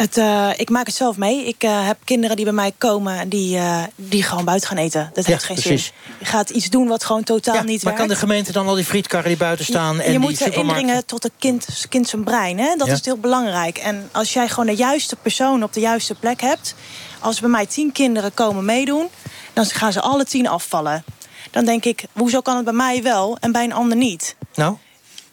[0.00, 1.46] Het, eh, ik maak het zelf mee.
[1.46, 5.10] Ik eh, heb kinderen die bij mij komen die, eh, die gewoon buiten gaan eten.
[5.14, 5.84] Dat Ja, heeft geen precies.
[5.84, 6.14] zin.
[6.18, 8.22] Je gaat iets doen wat gewoon totaal Ja, niet maar kan de werkt.
[8.22, 9.96] gemeente dan al die frietkarren die buiten staan...
[9.96, 10.76] je en die moet supermarkten...
[10.78, 12.58] indringen tot het kind, kind zijn brein.
[12.58, 12.74] Hè?
[12.76, 12.92] Dat Ja.
[12.92, 13.78] is heel belangrijk.
[13.78, 16.74] En als jij gewoon de juiste persoon op de juiste plek hebt...
[17.18, 19.08] als bij mij tien kinderen komen meedoen...
[19.52, 21.04] dan gaan ze alle tien afvallen.
[21.50, 24.36] Dan denk ik, hoezo kan het bij mij wel en bij een ander niet?
[24.54, 24.76] Nou?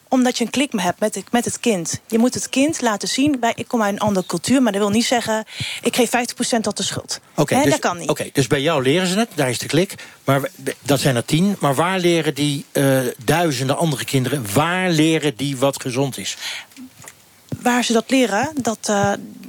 [0.08, 2.00] Omdat je een klik hebt met het, met het kind.
[2.06, 3.40] Je moet het kind laten zien.
[3.40, 5.44] Bij, ik kom uit een andere cultuur, maar dat wil niet zeggen...
[5.82, 6.10] ik geef
[6.56, 7.20] 50% tot de schuld.
[7.34, 8.08] Oké, dus, dat kan niet.
[8.08, 9.94] Oké, dus bij jou leren ze het, daar is de klik.
[10.24, 10.50] Maar
[10.82, 11.56] dat zijn er tien.
[11.58, 14.52] Maar waar leren die eh, duizenden andere kinderen...
[14.54, 16.36] waar leren die wat gezond is?
[17.62, 18.92] Waar ze dat leren, dat,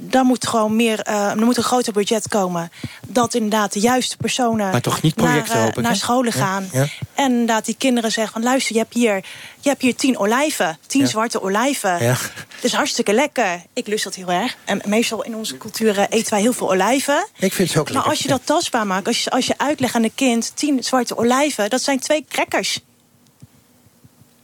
[0.00, 1.00] daar moet gewoon meer...
[1.00, 2.70] eh, er moet een groter budget komen.
[3.06, 4.70] Dat inderdaad de juiste personen...
[4.70, 6.68] Maar toch niet projecten, naar, eh, naar scholen gaan.
[6.72, 6.86] ja.
[7.14, 8.42] En inderdaad die kinderen zeggen van...
[8.42, 9.14] luister, je hebt hier,
[9.60, 10.78] je hebt hier tien olijven.
[10.86, 11.06] Tien Ja.
[11.06, 12.02] zwarte olijven.
[12.04, 12.12] Ja.
[12.54, 13.62] Dat is hartstikke lekker.
[13.72, 14.56] Ik lust dat heel erg.
[14.64, 17.26] En meestal in onze culturen eten wij heel veel olijven.
[17.38, 18.10] Ik vind het ook Maar lekker.
[18.10, 20.52] als je dat tastbaar maakt, als je, als je uitlegt aan een kind...
[20.54, 22.80] tien zwarte olijven, dat zijn twee crackers.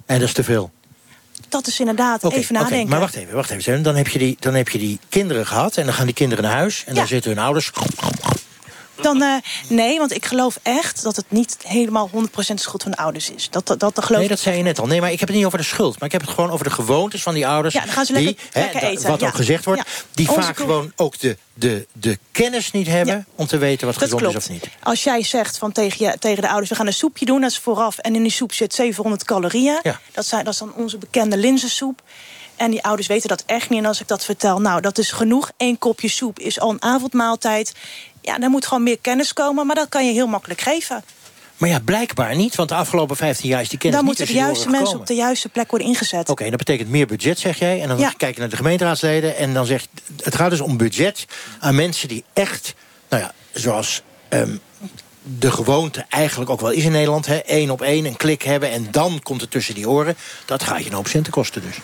[0.07, 0.71] En dat is te veel.
[1.49, 2.89] Dat is inderdaad even nadenken.
[2.89, 3.83] maar wacht even, wacht even.
[3.83, 6.45] Dan heb, je die, dan heb je die kinderen gehad en dan gaan die kinderen
[6.45, 6.85] naar huis...
[6.87, 7.71] en dan zitten hun ouders...
[9.03, 9.35] Dan, eh,
[9.69, 13.51] nee, want ik geloof echt dat het niet helemaal 100% schuld van de ouders is.
[13.51, 14.87] Dat, dat, dat, geloof Nee, dat zei je net al.
[14.87, 15.95] Nee, maar ik heb het niet over de schuld.
[15.99, 17.75] Maar ik heb het gewoon over de gewoontes van die ouders.
[17.75, 19.27] Ja, dan gaan ze die, lekker- lekker eten, Wat ja.
[19.27, 19.83] ook gezegd wordt.
[19.87, 19.87] Ja.
[20.15, 23.27] Die Onze vaak gewoon ook de, de, de kennis niet hebben...
[23.35, 24.37] om te weten wat Dat gezond klopt.
[24.37, 24.69] is of niet.
[24.83, 26.71] Als jij zegt van tegen, je, tegen de ouders...
[26.71, 27.99] we gaan een soepje doen, dat is vooraf...
[27.99, 29.79] en in die soep zit 700 calorieën.
[29.83, 30.01] Ja.
[30.13, 32.03] Dat, zijn, dat is dan onze bekende linzensoep.
[32.57, 33.79] En die ouders weten dat echt niet.
[33.79, 35.51] En als ik dat vertel, nou, dat is genoeg.
[35.57, 37.73] Eén kopje soep is al een avondmaaltijd.
[38.27, 39.67] Ja, daar moet gewoon meer kennis komen.
[39.67, 41.05] Maar dat kan je heel makkelijk geven.
[41.57, 42.55] Maar ja, blijkbaar niet.
[42.55, 45.07] Want de afgelopen 15 jaar is die kennis Dan niet moeten de juiste mensen op
[45.07, 46.29] de juiste plek worden ingezet.
[46.29, 47.83] Oké, dat betekent meer budget, zeg jij.
[47.83, 48.13] En dan Ja.
[48.17, 49.37] kijk je naar de gemeenteraadsleden.
[49.37, 49.89] En dan zegt
[50.23, 51.25] het gaat dus om budget
[51.61, 52.75] aan mensen die echt,
[53.09, 54.57] nou ja, zoals ehm,
[55.23, 57.27] de gewoonte eigenlijk ook wel is in Nederland.
[57.27, 60.17] Hè, één op één, een klik hebben en dan komt het tussen die oren.
[60.47, 61.77] Dat gaat je een hoop centen kosten dus.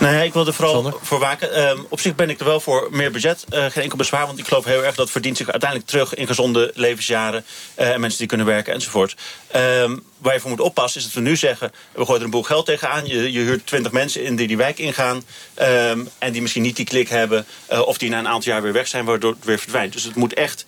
[0.00, 1.52] Nou ja, ik wil er vooral voor waken.
[1.52, 3.44] Ehm, op zich ben ik er wel voor meer budget.
[3.48, 6.26] Eh, geen enkel bezwaar, want ik geloof heel erg dat verdient zich uiteindelijk terug in
[6.26, 7.44] gezonde levensjaren.
[7.74, 9.16] eh, en mensen die kunnen werken enzovoort.
[9.50, 12.30] Ehm, waar je voor moet oppassen is dat we nu zeggen: we gooien er een
[12.30, 13.06] boel geld tegenaan.
[13.06, 15.24] Je, je huurt 20 mensen in die die wijk ingaan.
[15.54, 17.46] ehm, en die misschien niet die klik hebben.
[17.66, 19.92] eh, of die na een aantal jaar weer weg zijn, waardoor het weer verdwijnt.
[19.92, 20.64] Dus het moet echt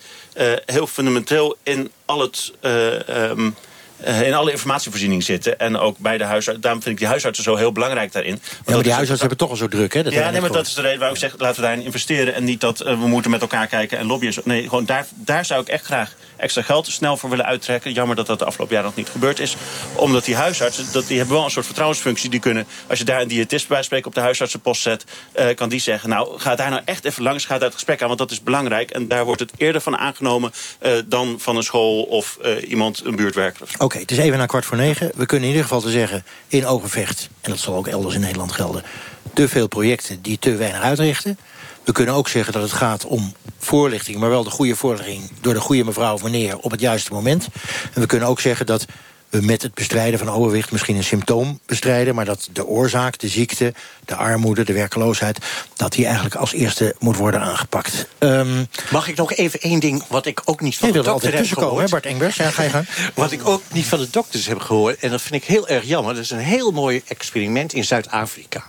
[0.65, 2.51] heel fundamenteel in al het.
[4.03, 5.59] In alle informatievoorziening zitten.
[5.59, 6.59] En ook bij de huisarts.
[6.59, 8.31] Daarom vind ik die huisartsen zo heel belangrijk daarin.
[8.31, 10.03] Want Ja, maar die is- huisartsen hebben toch al zo druk, hè?
[10.03, 12.33] Dat ja, nee, maar dat is de reden waarom ik zeg, laten we daarin investeren.
[12.33, 14.33] En niet dat eh, we moeten met elkaar kijken en lobbyen.
[14.43, 17.93] Nee, gewoon daar, daar zou ik echt graag extra geld snel voor willen uittrekken.
[17.93, 19.55] Jammer dat dat de afgelopen jaren nog niet gebeurd is.
[19.95, 22.29] Omdat die huisartsen, dat, die hebben wel een soort vertrouwensfunctie.
[22.29, 25.03] Die kunnen, als je daar een diëtist bij spreken op de huisartsenpost zet...
[25.31, 27.45] eh, kan die zeggen, nou, ga daar nou echt even langs.
[27.45, 28.91] Ga daar het gesprek aan, want dat is belangrijk.
[28.91, 33.05] En daar wordt het eerder van aangenomen eh, dan van een school of eh, iemand,
[33.05, 33.67] een buurtwerker.
[33.77, 35.11] Oké, het is even na kwart voor negen.
[35.15, 37.29] We kunnen in ieder geval te zeggen, in Overvecht...
[37.41, 38.83] en dat zal ook elders in Nederland gelden...
[39.33, 41.37] te veel projecten die te weinig uitrichten.
[41.89, 44.17] We kunnen ook zeggen dat het gaat om voorlichting...
[44.17, 46.57] maar wel de goede voorlichting door de goede mevrouw of meneer...
[46.57, 47.47] op het juiste moment.
[47.93, 48.85] En we kunnen ook zeggen dat
[49.29, 50.71] we met het bestrijden van overwicht...
[50.71, 52.15] misschien een symptoom bestrijden...
[52.15, 53.73] maar dat de oorzaak, de ziekte,
[54.05, 55.39] de armoede, de werkloosheid...
[55.75, 58.07] dat die eigenlijk als eerste moet worden aangepakt.
[58.17, 61.09] Ehm, Mag ik nog even één ding wat ik ook niet van de wil er
[61.09, 61.89] dokter altijd heb hè, gehoord?
[61.89, 62.35] Bart Engbers?
[62.35, 62.87] Ja, ga je gang.
[63.15, 65.83] Wat ik ook niet van de dokters heb gehoord, en dat vind ik heel erg
[65.83, 66.13] jammer...
[66.13, 68.63] dat is een heel mooi experiment in Zuid-Afrika.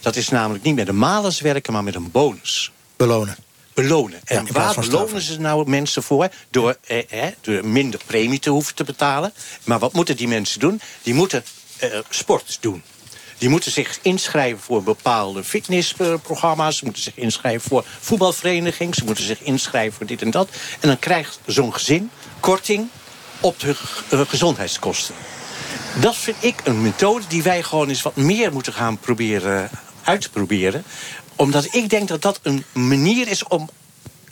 [0.00, 2.72] Dat is namelijk niet met een malus werken, maar met een bonus.
[2.96, 3.36] Belonen.
[3.74, 4.20] belonen.
[4.24, 6.28] En waar belonen ze nou mensen voor?
[6.50, 9.32] Door, eh, eh, door minder premie te hoeven te betalen.
[9.64, 10.80] Maar wat moeten die mensen doen?
[11.02, 11.44] Die moeten
[11.78, 12.82] eh, sport doen.
[13.40, 16.76] Die moeten zich inschrijven voor bepaalde fitnessprogramma's.
[16.76, 18.94] Ze moeten zich inschrijven voor voetbalvereniging.
[18.94, 20.48] Ze moeten zich inschrijven voor dit en dat.
[20.80, 22.88] En dan krijgt zo'n gezin korting
[23.40, 23.76] op de
[24.10, 25.14] eh, gezondheidskosten.
[26.00, 29.70] Dat vind ik een methode die wij gewoon eens wat meer moeten gaan proberen
[30.04, 30.84] uit te proberen.
[31.36, 33.70] Omdat ik denk dat dat een manier is om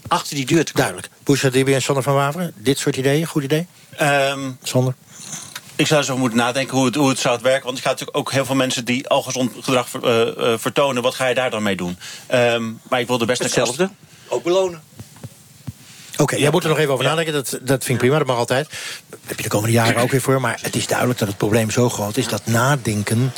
[0.08, 0.90] achter die deur te komen.
[0.90, 1.22] Duidelijk.
[1.24, 3.66] Boesha Dibi en Sander van Waveren, dit soort ideeën, goed idee?
[3.96, 4.94] Ehm, Sander?
[5.76, 7.64] Ik zou zo moeten nadenken hoe het, hoe het zou werken.
[7.64, 10.58] Want je gaat natuurlijk ook heel veel mensen die al gezond gedrag ver- eh, eh,
[10.58, 11.02] vertonen.
[11.02, 11.98] Wat ga je daar dan mee doen?
[12.26, 13.90] Ehm, maar ik wil de beste Hetzelfde.
[14.28, 14.82] Ook belonen.
[16.16, 17.32] Oké, jij moet er nog even over nadenken.
[17.32, 18.68] Dat, dat vind ik prima, dat mag altijd.
[19.10, 20.40] Dat heb je de komende jaren ook weer voor.
[20.40, 22.28] Maar het is duidelijk dat het probleem zo groot is...
[22.28, 23.32] dat nadenken,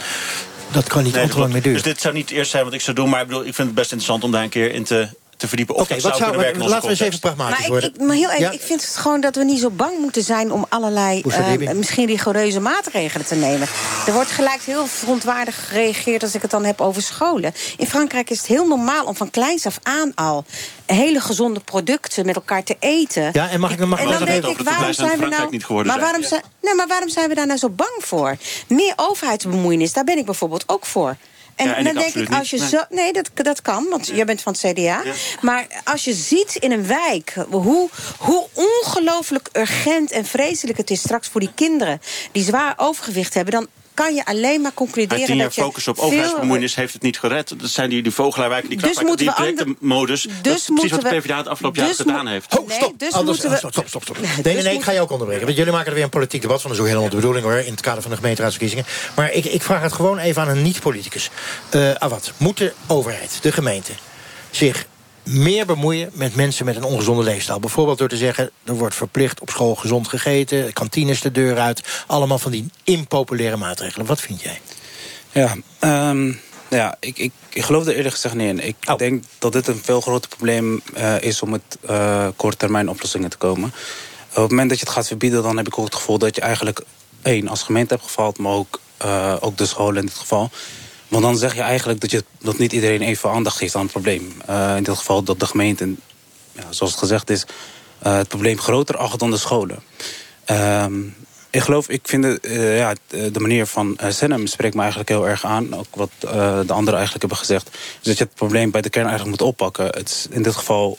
[0.72, 1.82] dat kan niet Nee, te lang meer duren.
[1.82, 3.08] Dus dit zou niet het eerste zijn wat ik zou doen.
[3.08, 5.08] Maar ik, bedoel, ik vind het best interessant om daar een keer in te,
[5.40, 5.74] te verdiepen.
[5.74, 8.50] Oké, wat zou laten we eens even pragmatisch Maar, ik, ik, maar heel even, Ja?
[8.50, 12.06] ik vind het gewoon dat we niet zo bang moeten zijn om allerlei eh, misschien
[12.06, 13.68] rigoureuze maatregelen te nemen.
[14.06, 17.52] Er wordt gelijk heel verontwaardigd gereageerd als ik het dan heb over scholen.
[17.76, 20.44] In Frankrijk is het heel normaal om van kleins af aan al
[20.86, 23.30] hele gezonde producten met elkaar te eten.
[23.32, 25.12] Ja, en mag ik dan mag en nog dan denk ik, het waarom zijn we
[25.12, 25.30] in nou...
[25.30, 26.10] Frankrijk niet geworden maar, zijn?
[26.12, 28.36] waarom zijn, nee, maar waarom zijn we daar nou zo bang voor?
[28.66, 31.16] Meer overheidsbemoeienis, daar ben ik bijvoorbeeld ook voor.
[31.60, 32.68] En, Ja, en dan ik denk ik, als je niet.
[32.68, 32.80] zo.
[32.90, 35.02] Nee, dat, dat kan, want jij bent van het CDA.
[35.40, 37.88] Maar als je ziet in een wijk hoe,
[38.18, 42.00] hoe ongelooflijk urgent en vreselijk het is straks voor die kinderen
[42.32, 43.66] die zwaar overgewicht hebben, dan
[44.04, 46.92] kan je alleen maar concluderen Uit tien jaar dat je focus op veel- overheidsbemoeienis heeft
[46.92, 47.54] het niet gered.
[47.60, 50.22] Dat zijn die, die vogelaarwijken, die Dus die projectenmodus.
[50.22, 52.52] Dus dat is precies moeten wat de PvdA het afgelopen dus jaar gedaan mo- heeft.
[52.54, 52.98] Ho, stop.
[52.98, 54.18] dus Anders, moeten we- stop, stop, stop.
[54.20, 55.44] Nee, Nee, dus nee, ik ga je ook onderbreken.
[55.46, 56.70] Want jullie maken er weer een politiek debat van.
[56.70, 57.54] Dat is ook helemaal de bedoeling hoor.
[57.58, 58.86] In het kader van de gemeenteraadsverkiezingen.
[59.16, 61.30] Maar ik, ik vraag het gewoon even aan een niet-politicus.
[61.70, 63.92] Eh Awad, moet de overheid, de gemeente,
[64.50, 64.86] zich
[65.30, 67.60] meer bemoeien met mensen met een ongezonde leefstijl?
[67.60, 70.72] Bijvoorbeeld door te zeggen, er wordt verplicht op school gezond gegeten...
[70.72, 74.06] kantines de deur uit, allemaal van die impopulaire maatregelen.
[74.06, 74.60] Wat vind jij?
[75.32, 76.32] Ja, ehm,
[76.68, 78.66] ja ik, ik, ik geloof er eerlijk gezegd niet in.
[78.66, 78.96] Ik Oh.
[78.96, 83.30] denk dat dit een veel groter probleem eh, is om met eh korte termijn oplossingen
[83.30, 83.72] te komen.
[84.30, 86.34] Op het moment dat je het gaat verbieden, dan heb ik ook het gevoel dat
[86.34, 86.80] je eigenlijk
[87.22, 90.50] één als gemeente hebt gefaald, maar ook, eh, ook de scholen in dit geval.
[91.10, 93.90] Want dan zeg je eigenlijk dat, je, dat niet iedereen even aandacht geeft aan het
[93.90, 94.32] probleem.
[94.46, 95.94] Eh, in dit geval dat de gemeente,
[96.52, 97.46] ja, zoals het gezegd is,
[97.98, 99.82] eh, het probleem groter acht dan de scholen.
[100.44, 101.00] Ehm,
[101.50, 105.10] ik geloof, ik vind het, eh, ja, de de manier van Senem spreekt me eigenlijk
[105.10, 105.74] heel erg aan.
[105.74, 107.70] Ook wat de anderen eigenlijk hebben gezegd.
[107.70, 109.84] Dus dat je het probleem bij de kern eigenlijk moet oppakken.
[109.84, 110.98] Het in dit geval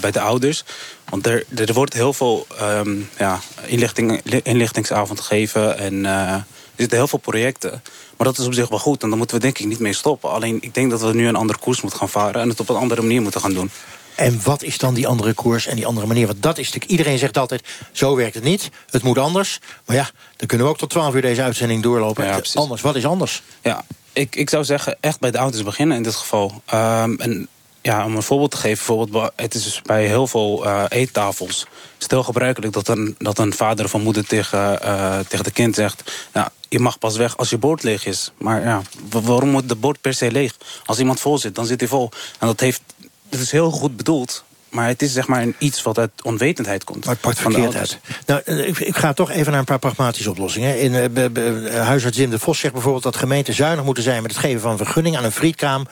[0.00, 0.64] bij de ouders.
[1.08, 5.78] Want er, er wordt heel veel ehm, ja, inlichting, inlichtingsavond gegeven.
[5.78, 6.44] En er
[6.76, 7.82] zitten heel veel projecten.
[8.20, 9.02] Maar dat is op zich wel goed.
[9.02, 10.30] En daar moeten we denk ik niet mee stoppen.
[10.30, 12.40] Alleen ik denk dat we nu een andere koers moeten gaan varen.
[12.40, 13.70] En het op een andere manier moeten gaan doen.
[14.14, 16.26] En wat is dan die andere koers en die andere manier?
[16.26, 17.62] Want dat is natuurlijk, iedereen zegt altijd,
[17.92, 18.70] zo werkt het niet.
[18.90, 19.60] Het moet anders.
[19.84, 22.24] Maar ja, dan kunnen we ook tot 12 uur deze uitzending doorlopen.
[22.24, 23.42] Ja, anders, wat is anders?
[23.62, 26.62] Ja, ik, ik zou zeggen echt bij de ouders beginnen in dit geval.
[26.66, 27.48] Ehm, en
[27.82, 30.84] ja, om een voorbeeld te geven, bijvoorbeeld, bij- het is dus bij heel veel eh,
[30.88, 31.66] eettafels
[32.06, 35.74] heel gebruikelijk dat een, dat een vader of een moeder tegen, eh, tegen de kind
[35.74, 38.32] zegt: nou, Je mag pas weg als je bord leeg is.
[38.38, 40.54] Maar ja, wa- waarom moet de bord per se leeg?
[40.84, 42.10] Als iemand vol zit, dan zit hij vol.
[42.38, 42.82] En dat, heeft,
[43.28, 44.44] dat is heel goed bedoeld.
[44.68, 47.04] Maar het is zeg maar een iets wat uit onwetendheid komt.
[47.04, 47.98] Maar het pakt van de verkeerd ouders.
[48.26, 48.46] uit.
[48.46, 50.80] Nou, eh, ik, ik ga toch even naar een paar pragmatische oplossingen.
[50.80, 54.30] In be- be- huisarts Jim de Vos zegt bijvoorbeeld dat gemeenten zuinig moeten zijn met
[54.30, 55.86] het geven van vergunning aan een frietkraam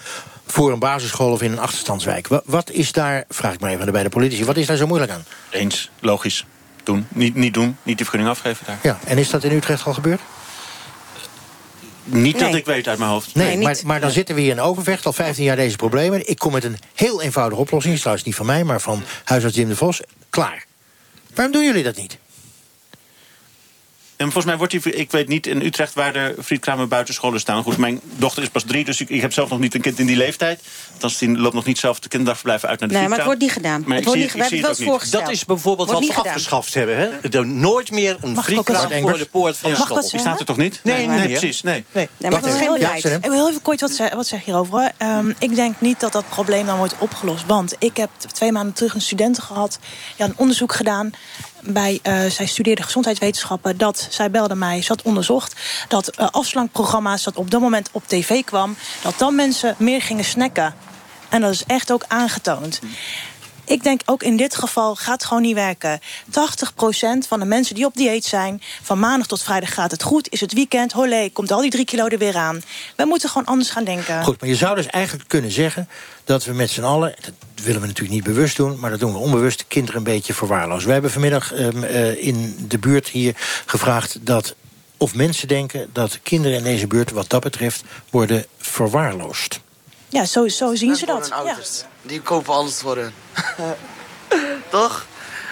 [0.53, 2.29] voor een basisschool of in een achterstandswijk.
[2.29, 4.77] Wat, wat is daar, vraag ik maar even aan de beide politici, wat is daar
[4.77, 5.25] zo moeilijk aan?
[5.51, 6.45] Eens, logisch.
[6.83, 7.07] Doen.
[7.09, 8.79] Niet, niet doen, niet die vergunning afgeven daar.
[8.83, 10.21] Ja, en is dat in Utrecht al gebeurd?
[12.05, 13.35] Niet dat ik weet uit mijn hoofd.
[13.35, 16.29] Nee, maar, maar dan zitten we hier in Overvecht, al 15 jaar deze problemen.
[16.29, 19.57] Ik kom met een heel eenvoudige oplossing, is trouwens niet van mij, maar van huisarts
[19.57, 20.01] Jim de Vos.
[20.31, 20.65] Klaar.
[21.35, 22.19] Waarom doen jullie dat niet?
[24.19, 27.63] En volgens mij wordt die, ik weet niet in Utrecht waar de frietkramen buitenscholen staan.
[27.63, 29.99] Goed, mijn dochter is pas drie, dus ik, ik heb zelf nog niet een kind
[29.99, 30.61] in die leeftijd.
[30.93, 33.41] Althans, die loopt nog niet zelf de kinderdagverblijven uit naar de Nee, maar het wordt
[33.41, 33.81] niet gedaan.
[33.87, 35.11] Maar het ik wordt zie- niet, ik we zie hebben het het wel ook eens
[35.11, 35.15] niet.
[35.19, 35.25] voorgesteld.
[35.25, 36.33] Dat is bijvoorbeeld Wordt wat we gedaan.
[36.35, 36.97] afgeschaft hebben.
[36.97, 37.39] Hè?
[37.39, 40.11] Er nooit meer een frietkraam voor de poort van de Mag ik school.
[40.11, 40.81] Die staat er toch niet?
[40.83, 41.29] Nee, nee, nee.
[41.29, 41.63] precies.
[41.63, 41.85] Nee.
[41.93, 42.09] Nee.
[42.17, 42.97] Nee, maar het is Ja.
[42.99, 43.19] Senem?
[43.23, 44.73] Ik wil even kort wat, ze- wat zeg hierover.
[44.73, 44.91] hoor.
[44.99, 47.47] Ehm, ik denk niet dat dat probleem dan wordt opgelost.
[47.47, 49.79] Want ik heb twee maanden terug een student gehad.
[49.81, 49.89] Die
[50.19, 51.11] had een onderzoek gedaan.
[51.71, 53.77] Bij, eh, zij studeerde gezondheidswetenschappen.
[53.77, 57.23] Dat, zij belde mij, ze had onderzocht dat eh, afslankprogramma's...
[57.23, 58.77] dat op dat moment op tv kwam...
[59.03, 60.75] dat dan mensen meer gingen snacken.
[61.29, 62.81] En dat is echt ook aangetoond.
[63.69, 66.01] Ik denk ook in dit geval gaat het gewoon niet werken.
[66.01, 66.03] 80%
[67.29, 70.41] van de mensen die op dieet zijn, van maandag tot vrijdag gaat het goed, is
[70.41, 72.63] het weekend, holé, komt al die drie kilo er weer aan.
[72.97, 74.25] We moeten gewoon anders gaan denken.
[74.25, 75.89] Goed, maar je zou dus eigenlijk kunnen zeggen
[76.25, 79.13] dat we met z'n allen, dat willen we natuurlijk niet bewust doen, maar dat doen
[79.13, 80.87] we onbewust, de kinderen een beetje verwaarlozen.
[80.87, 83.35] We hebben vanmiddag um, uh, in de buurt hier
[83.67, 84.55] gevraagd dat
[84.97, 89.61] of mensen denken dat kinderen in deze buurt, wat dat betreft, worden verwaarloosd.
[90.09, 91.29] Ja, zo, zo zien ze dat.
[91.29, 91.57] Ja.
[92.03, 93.13] Die kopen alles voor hun.
[94.71, 95.07] Toch?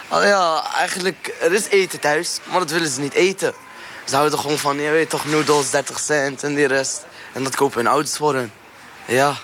[0.08, 3.54] Oh ja, eigenlijk, er is eten thuis, maar dat willen ze niet eten.
[4.04, 7.06] Ze houden gewoon van, je weet toch, noedels, 30 cent en die rest.
[7.32, 8.52] En dat kopen hun ouders voor hun.
[9.06, 9.36] Ja.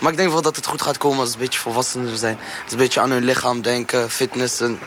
[0.00, 2.38] Maar ik denk wel dat het goed gaat komen als ze een beetje volwassener zijn.
[2.62, 4.60] Dus een beetje aan hun lichaam denken, fitness.
[4.60, 4.78] En...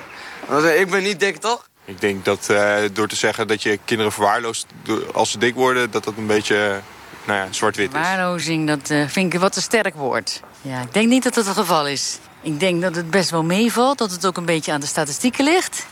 [0.78, 1.68] Ik ben niet dik, toch?
[1.86, 4.66] Ik denk dat uh, door te zeggen dat je kinderen verwaarloost
[5.14, 5.92] als ze dik worden...
[5.92, 6.82] dat dat een beetje
[7.26, 8.66] nou ja, zwart-wit is.
[8.66, 10.42] Dat uh, vind ik wat te sterk woord.
[10.62, 12.18] Ja, ik denk niet dat dat het geval is.
[12.42, 15.44] Ik denk dat het best wel meevalt, dat het ook een beetje aan de statistieken
[15.44, 15.86] ligt.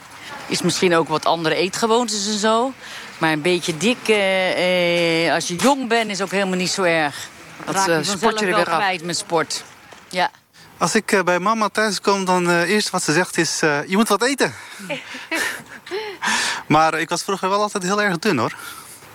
[0.47, 2.73] Is misschien ook wat andere eetgewoontes en zo.
[3.17, 7.15] Maar een beetje dik, uh, als je jong bent, is ook helemaal niet zo erg.
[7.65, 9.63] Dat sport je er weer kwijt met sport.
[10.09, 10.30] Ja.
[10.78, 13.61] Als ik bij mama thuis kom, dan uh, eerst wat ze zegt is...
[13.63, 14.53] Uh, je moet wat eten.
[16.67, 18.55] maar ik was vroeger wel altijd heel erg dun, hoor.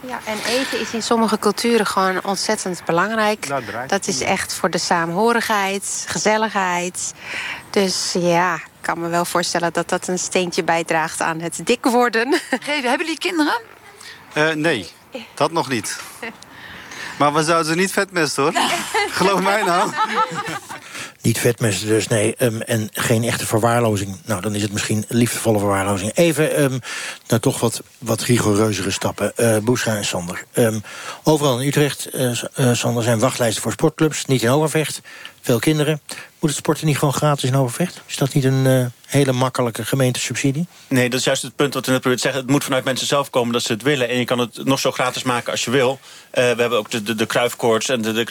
[0.07, 3.49] Ja, en eten is in sommige culturen gewoon ontzettend belangrijk.
[3.87, 7.15] Dat is echt voor de saamhorigheid, gezelligheid.
[7.71, 11.85] Dus ja, ik kan me wel voorstellen dat dat een steentje bijdraagt aan het dik
[11.85, 12.41] worden.
[12.65, 13.61] Hebben jullie kinderen?
[14.55, 14.91] nee,
[15.35, 16.01] dat nog niet.
[17.19, 18.53] Maar we zouden ze niet vetmesten, hoor.
[19.19, 19.91] Geloof mij nou.
[21.23, 22.35] Niet vetmesten dus, nee.
[22.39, 24.17] Um, en geen echte verwaarlozing.
[24.25, 26.13] Nou, dan is het misschien liefdevolle verwaarlozing.
[26.15, 26.81] Even um,
[27.29, 29.33] naar toch wat, wat rigoureuzere stappen.
[29.37, 30.45] Uh, Boescha en Sander.
[30.55, 30.83] Um,
[31.23, 34.25] overal in Utrecht, uh, Sander, zijn wachtlijsten voor sportclubs.
[34.25, 35.01] Niet in Overvecht.
[35.41, 36.01] Veel kinderen.
[36.39, 38.01] Moet het sporten niet gewoon gratis in Overvecht?
[38.07, 40.67] Is dat niet een hele makkelijke gemeentesubsidie?
[40.89, 42.43] Nee, dat is juist het punt wat we net proberen te zeggen.
[42.43, 44.09] Het moet vanuit mensen zelf komen dat ze het willen.
[44.09, 45.91] En je kan het nog zo gratis maken als je wil.
[45.93, 46.01] Uh,
[46.33, 48.25] we hebben ook de, de, de kruifkoorts en de, de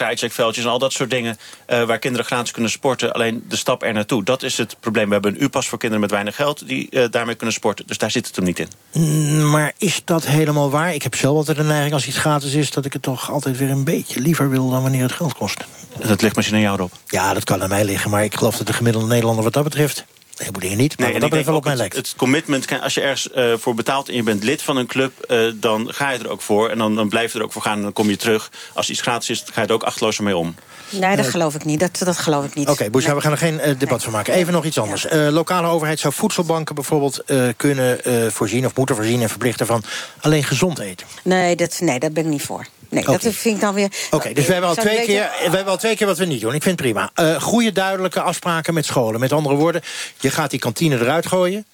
[0.56, 1.38] en al dat soort dingen
[1.70, 3.14] uh, waar kinderen gratis kunnen sporten.
[3.14, 5.08] Alleen de stap er naartoe, dat is het probleem.
[5.08, 6.68] We hebben een U-pas voor kinderen met weinig geld...
[6.68, 7.88] die daarmee kunnen sporten.
[7.88, 8.68] Dus daar zit het hem niet in.
[8.92, 10.94] Mm, maar is dat helemaal waar?
[10.94, 12.72] Ik heb zelf altijd een neiging als iets gratis is...
[12.72, 15.64] dat ik het toch altijd weer een beetje liever wil dan wanneer het geld kost.
[16.08, 16.92] Dat ligt misschien aan jou erop.
[17.06, 18.10] Ja, dat kan aan mij liggen.
[18.10, 20.06] Maar ik geloof dat de gemiddelde Nederlander wat dat betreft...
[20.42, 21.96] Een heleboel dingen niet, maar nee, dat betreft wel op mij het, lijkt.
[21.96, 25.26] Het commitment, als je ergens uh, voor betaalt en je bent lid van een club...
[25.28, 27.62] Uh, dan ga je er ook voor en dan, dan blijf je er ook voor
[27.62, 28.52] gaan en dan kom je terug.
[28.74, 30.56] Als iets gratis is, ga je er ook achteloos mee om.
[30.90, 31.80] Nee, dat geloof ik niet.
[31.80, 32.70] Dat, dat geloof ik niet.
[32.70, 33.16] Oké, okay, nee.
[33.16, 34.00] we gaan er geen uh, debat nee.
[34.00, 34.34] van maken.
[34.34, 35.02] Even nog iets anders.
[35.02, 35.26] Ja.
[35.26, 38.00] Uh, lokale overheid zou voedselbanken bijvoorbeeld uh, kunnen
[38.32, 38.66] voorzien...
[38.66, 39.84] of moeten voorzien en verplichten van
[40.20, 41.08] alleen gezond eten.
[41.24, 42.66] Nee, dat, nee daar ben ik niet voor.
[42.92, 43.18] Nee, okay.
[43.18, 43.86] dat vind ik dan weer...
[43.86, 45.14] Oké, okay, dus we hebben, al twee weten...
[45.14, 46.54] keer, we hebben al twee keer wat we niet doen.
[46.54, 47.12] Ik vind het prima.
[47.16, 49.20] Uh, goede, duidelijke afspraken met scholen.
[49.20, 49.82] Met andere woorden,
[50.20, 51.66] je gaat die kantine eruit gooien...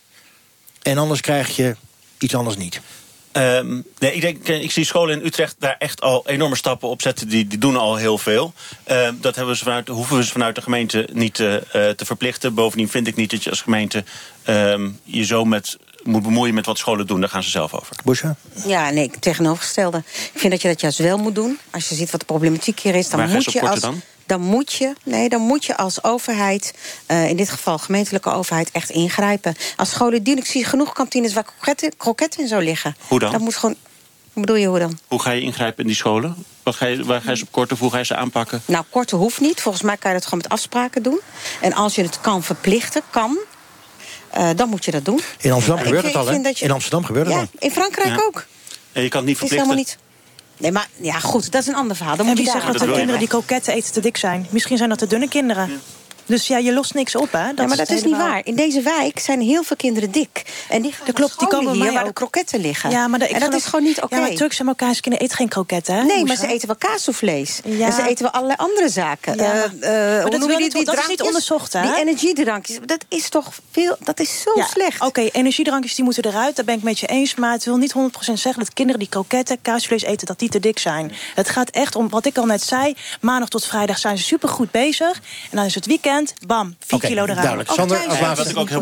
[0.81, 1.75] en anders krijg je
[2.19, 2.81] iets anders niet.
[3.33, 7.01] Um, nee, ik, denk, ik zie scholen in Utrecht daar echt al enorme stappen op
[7.01, 7.27] zetten.
[7.27, 8.53] Die, die doen al heel veel.
[8.87, 12.53] Uh, dat hebben we vanuit, hoeven we ze vanuit de gemeente niet uh, te verplichten.
[12.53, 14.03] Bovendien vind ik niet dat je als gemeente
[14.49, 15.77] uh, je zo met
[16.07, 17.19] moet bemoeien met wat scholen doen.
[17.19, 17.95] Daar gaan ze zelf over.
[18.03, 18.35] Busha?
[18.65, 19.97] Ja, nee, tegenovergestelde.
[20.33, 21.59] Ik vind dat je dat juist wel moet doen.
[21.71, 23.79] Als je ziet wat de problematiek hier is, dan Waar moet je, als...
[23.79, 24.01] Dan?
[24.25, 26.73] dan moet je, nee, dan moet je als overheid,
[27.07, 29.55] uh, in dit geval gemeentelijke overheid, echt ingrijpen.
[29.75, 32.95] Als scholen die, ik zie genoeg kantines waar kroketten, kroketten in zou liggen.
[33.07, 33.31] Hoe dan?
[33.31, 33.75] Dat moet gewoon.
[34.33, 34.99] Hoe bedoel je hoe dan?
[35.07, 36.45] Hoe ga je ingrijpen in die scholen?
[36.63, 38.61] Wat ga je, waar ga je ze op korten of hoe ga je ze aanpakken?
[38.65, 39.61] Nou, korten hoeft niet.
[39.61, 41.19] Volgens mij kan je dat gewoon met afspraken doen.
[41.61, 43.37] En als je het kan verplichten, kan.
[44.37, 45.21] Uh, dan moet je dat doen.
[45.39, 46.33] In Amsterdam gebeurt het al, hè?
[46.33, 46.53] Je...
[46.59, 47.47] In Amsterdam gebeurt het ja, al.
[47.59, 48.23] In Frankrijk ja.
[48.25, 48.45] ook.
[48.91, 49.69] En je kan het niet verplichten.
[49.69, 49.97] Is helemaal niet.
[50.57, 52.15] Nee, maar ja, goed, dat is een ander verhaal.
[52.15, 54.47] Dan en moet wie je zegt dat de kinderen die kroketten eten te dik zijn?
[54.49, 55.81] Misschien zijn dat de dunne kinderen.
[56.27, 57.47] Dus ja, je lost niks op, hè?
[57.47, 58.41] Dat ja, maar dat is, is niet waar.
[58.43, 60.45] In deze wijk zijn heel veel kinderen dik.
[60.69, 62.89] En die dat klopt, die komen hier waar de kroketten liggen.
[62.89, 64.05] Ja, maar de, en dat is gewoon niet oké.
[64.05, 64.19] Okay.
[64.19, 66.03] Ja, maar Turkse en Marokkaanse kinderen eten geen kroketten, hè?
[66.03, 67.59] Nee, maar ze eten wel kaassoufflés.
[67.65, 67.85] Ja.
[67.85, 69.35] En ze eten wel allerlei andere zaken.
[69.35, 69.55] Ja.
[69.55, 71.81] Uh, uh, maar dat, die, niet, die dat is niet onderzocht, hè?
[71.81, 73.97] Die energiedrankjes, dat is toch veel...
[73.99, 74.95] Dat is zo slecht.
[74.95, 76.55] Oké, okay, energiedrankjes die moeten eruit.
[76.55, 77.35] Daar ben ik met je eens.
[77.35, 80.27] Maar het wil niet 100% zeggen dat kinderen die kroketten, kaasvlees eten...
[80.27, 81.11] dat die te dik zijn.
[81.35, 82.95] Het gaat echt om, wat ik al net zei...
[83.21, 85.21] maandag tot vrijdag zijn ze supergoed bezig.
[85.51, 86.16] En dan is het weekend,
[86.47, 87.37] bam, Okay, kilo eruit.
[87.37, 87.69] Duidelijk.
[87.71, 88.81] Sander, als ja, wat ik ook heel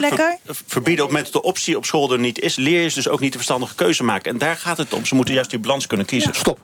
[0.00, 0.38] lekker.
[0.44, 2.90] Ver, verbieden op het moment dat de optie op school er niet is, leer je
[2.94, 4.32] dus ook niet de verstandige keuze maken.
[4.32, 5.04] En daar gaat het om.
[5.04, 6.30] Ze moeten juist die balans kunnen kiezen.
[6.32, 6.38] Ja.
[6.38, 6.58] Stop.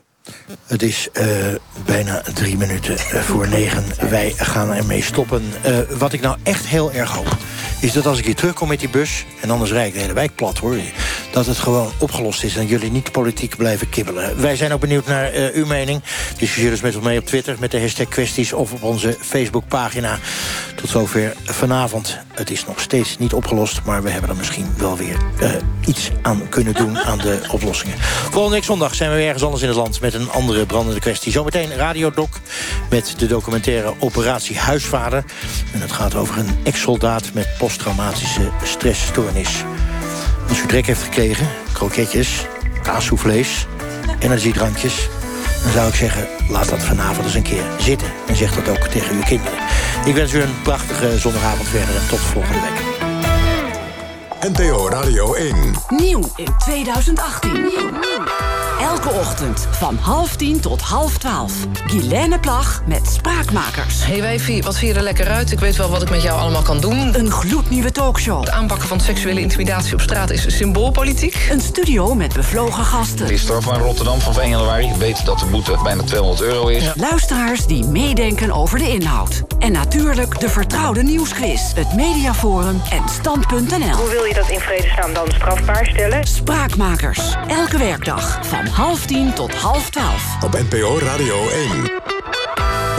[0.67, 1.27] Het is uh,
[1.85, 3.85] bijna drie minuten voor negen.
[4.11, 5.43] Wij gaan ermee stoppen.
[5.67, 7.37] Uh, wat ik nou echt heel erg hoop
[7.81, 9.25] is dat als ik hier terugkom met die bus...
[9.41, 10.77] en anders rijd ik de hele wijk plat, hoor...
[11.31, 14.41] dat het gewoon opgelost is en jullie niet politiek blijven kibbelen.
[14.41, 16.03] Wij zijn ook benieuwd naar uw mening.
[16.39, 18.53] Discussieer dus met ons mee op Twitter met de hashtag kwesties...
[18.53, 20.19] of op onze Facebookpagina.
[20.75, 22.19] Tot zover vanavond.
[22.35, 23.81] Het is nog steeds niet opgelost...
[23.85, 25.17] maar we hebben er misschien wel weer
[25.87, 27.99] iets aan kunnen doen aan de oplossingen.
[28.31, 29.95] Volgende week zondag zijn we ergens anders in het land...
[30.15, 31.33] een andere brandende kwestie.
[31.33, 32.29] Zometeen Radiodoc
[32.91, 35.25] met de documentaire Operatie Huisvader.
[35.73, 39.65] En het gaat over een ex-soldaat met posttraumatische stressstoornis.
[40.49, 42.47] Als u trek heeft gekregen, kroketjes,
[42.83, 43.67] kaassoufflés,
[44.19, 45.09] energiedrankjes...
[45.63, 48.09] dan zou ik zeggen, laat dat vanavond eens een keer zitten.
[48.27, 49.59] En zeg dat ook tegen uw kinderen.
[50.05, 52.90] Ik wens u een prachtige zondagavond verder en tot volgende week.
[54.41, 55.55] NPO Radio 1.
[55.89, 57.71] Nieuw in 2018.
[58.81, 61.53] Elke ochtend van half tien tot half twaalf.
[61.87, 64.07] Guilaine Plag met Spraakmakers.
[64.07, 65.53] Hey wijfie, wat vier er lekker uit?
[65.53, 67.19] Ik weet wel wat ik met jou allemaal kan doen.
[67.19, 68.41] Een gloednieuwe talkshow.
[68.41, 71.49] Het aanpakken van seksuele intimidatie op straat is symboolpolitiek.
[71.51, 73.27] Een studio met bevlogen gasten.
[73.27, 76.85] Lister van Rotterdam van 1 januari weet dat de boete bijna 200 euro is.
[76.85, 76.93] Ja.
[76.97, 79.43] Luisteraars die meedenken over de inhoud.
[79.59, 81.73] En natuurlijk de vertrouwde nieuwsquiz.
[81.75, 83.97] Het Mediaforum en Stand.nl.
[83.97, 86.27] Hoe wil je dat in vredesnaam dan strafbaar stellen?
[86.27, 87.35] Spraakmakers.
[87.49, 90.43] Elke werkdag van half tien tot half twaalf.
[90.45, 91.71] Op NPO Radio 1.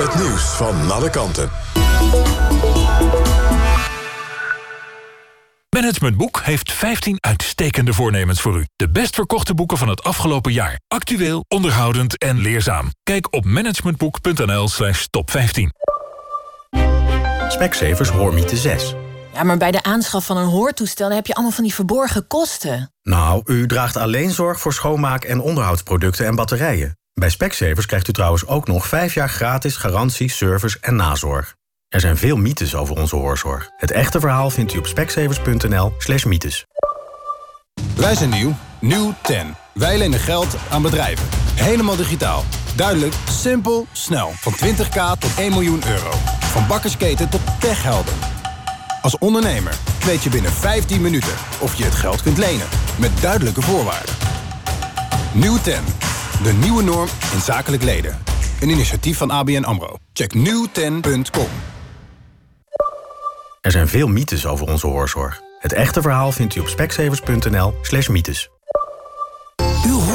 [0.02, 1.50] Het nieuws van alle kanten.
[5.76, 8.66] Management Boek heeft 15 uitstekende voornemens voor u.
[8.76, 10.80] De best verkochte boeken van het afgelopen jaar.
[10.88, 12.90] Actueel, onderhoudend en leerzaam.
[13.04, 15.74] Kijk op managementboek.nl slash top 15.
[17.48, 18.96] Specsavers Hoormiete 6.
[19.34, 22.94] Ja, maar bij de aanschaf van een hoortoestel heb je allemaal van die verborgen kosten.
[23.04, 26.98] Nou, u draagt alleen zorg voor schoonmaak- en onderhoudsproducten en batterijen.
[27.14, 31.56] Bij Specsavers krijgt u trouwens ook nog 5 jaar gratis garantie, service en nazorg.
[31.88, 33.70] Er zijn veel mythes over onze hoorzorg.
[33.78, 36.66] Het echte verhaal vindt u op specsavers.nl slash mythes.
[37.96, 38.56] Wij zijn nieuw.
[38.80, 39.56] Nieuw 10.
[39.74, 41.28] Wij lenen geld aan bedrijven.
[41.56, 42.44] Helemaal digitaal.
[42.76, 44.32] Duidelijk, simpel, snel.
[44.36, 46.12] Van 20k tot 1 miljoen euro.
[46.40, 48.14] Van bakkersketen tot techhelden.
[49.02, 52.68] Als ondernemer weet je binnen 15 minuten of je het geld kunt lenen.
[53.00, 54.16] Met duidelijke voorwaarden.
[55.34, 55.74] Nieuw 10.
[56.44, 58.18] De nieuwe norm in zakelijk leden.
[58.62, 59.96] Een initiatief van ABN AMRO.
[60.14, 61.48] Check nieuwten.com.
[63.62, 65.42] Er zijn veel mythes over onze hoorzorg.
[65.60, 68.50] Het echte verhaal vindt u op speksevers.nl slash mythes.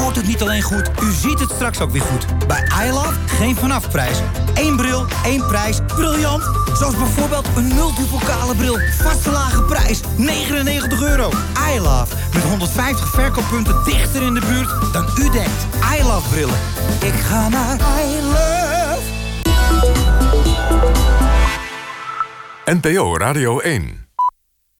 [0.07, 2.47] Hoort het niet alleen goed, u ziet het straks ook weer goed.
[2.47, 4.17] Bij iLove geen vanafprijs.
[4.53, 5.79] Eén bril, één prijs.
[5.87, 6.43] Briljant!
[6.77, 8.79] Zoals bijvoorbeeld een multipokale bril.
[9.01, 11.31] Vaste lage prijs, 99 euro.
[11.75, 15.67] iLove, met 150 verkooppunten dichter in de buurt dan u denkt.
[15.99, 16.59] iLove brillen.
[17.01, 19.01] Ik ga naar iLove.
[22.65, 24.06] NPO Radio 1.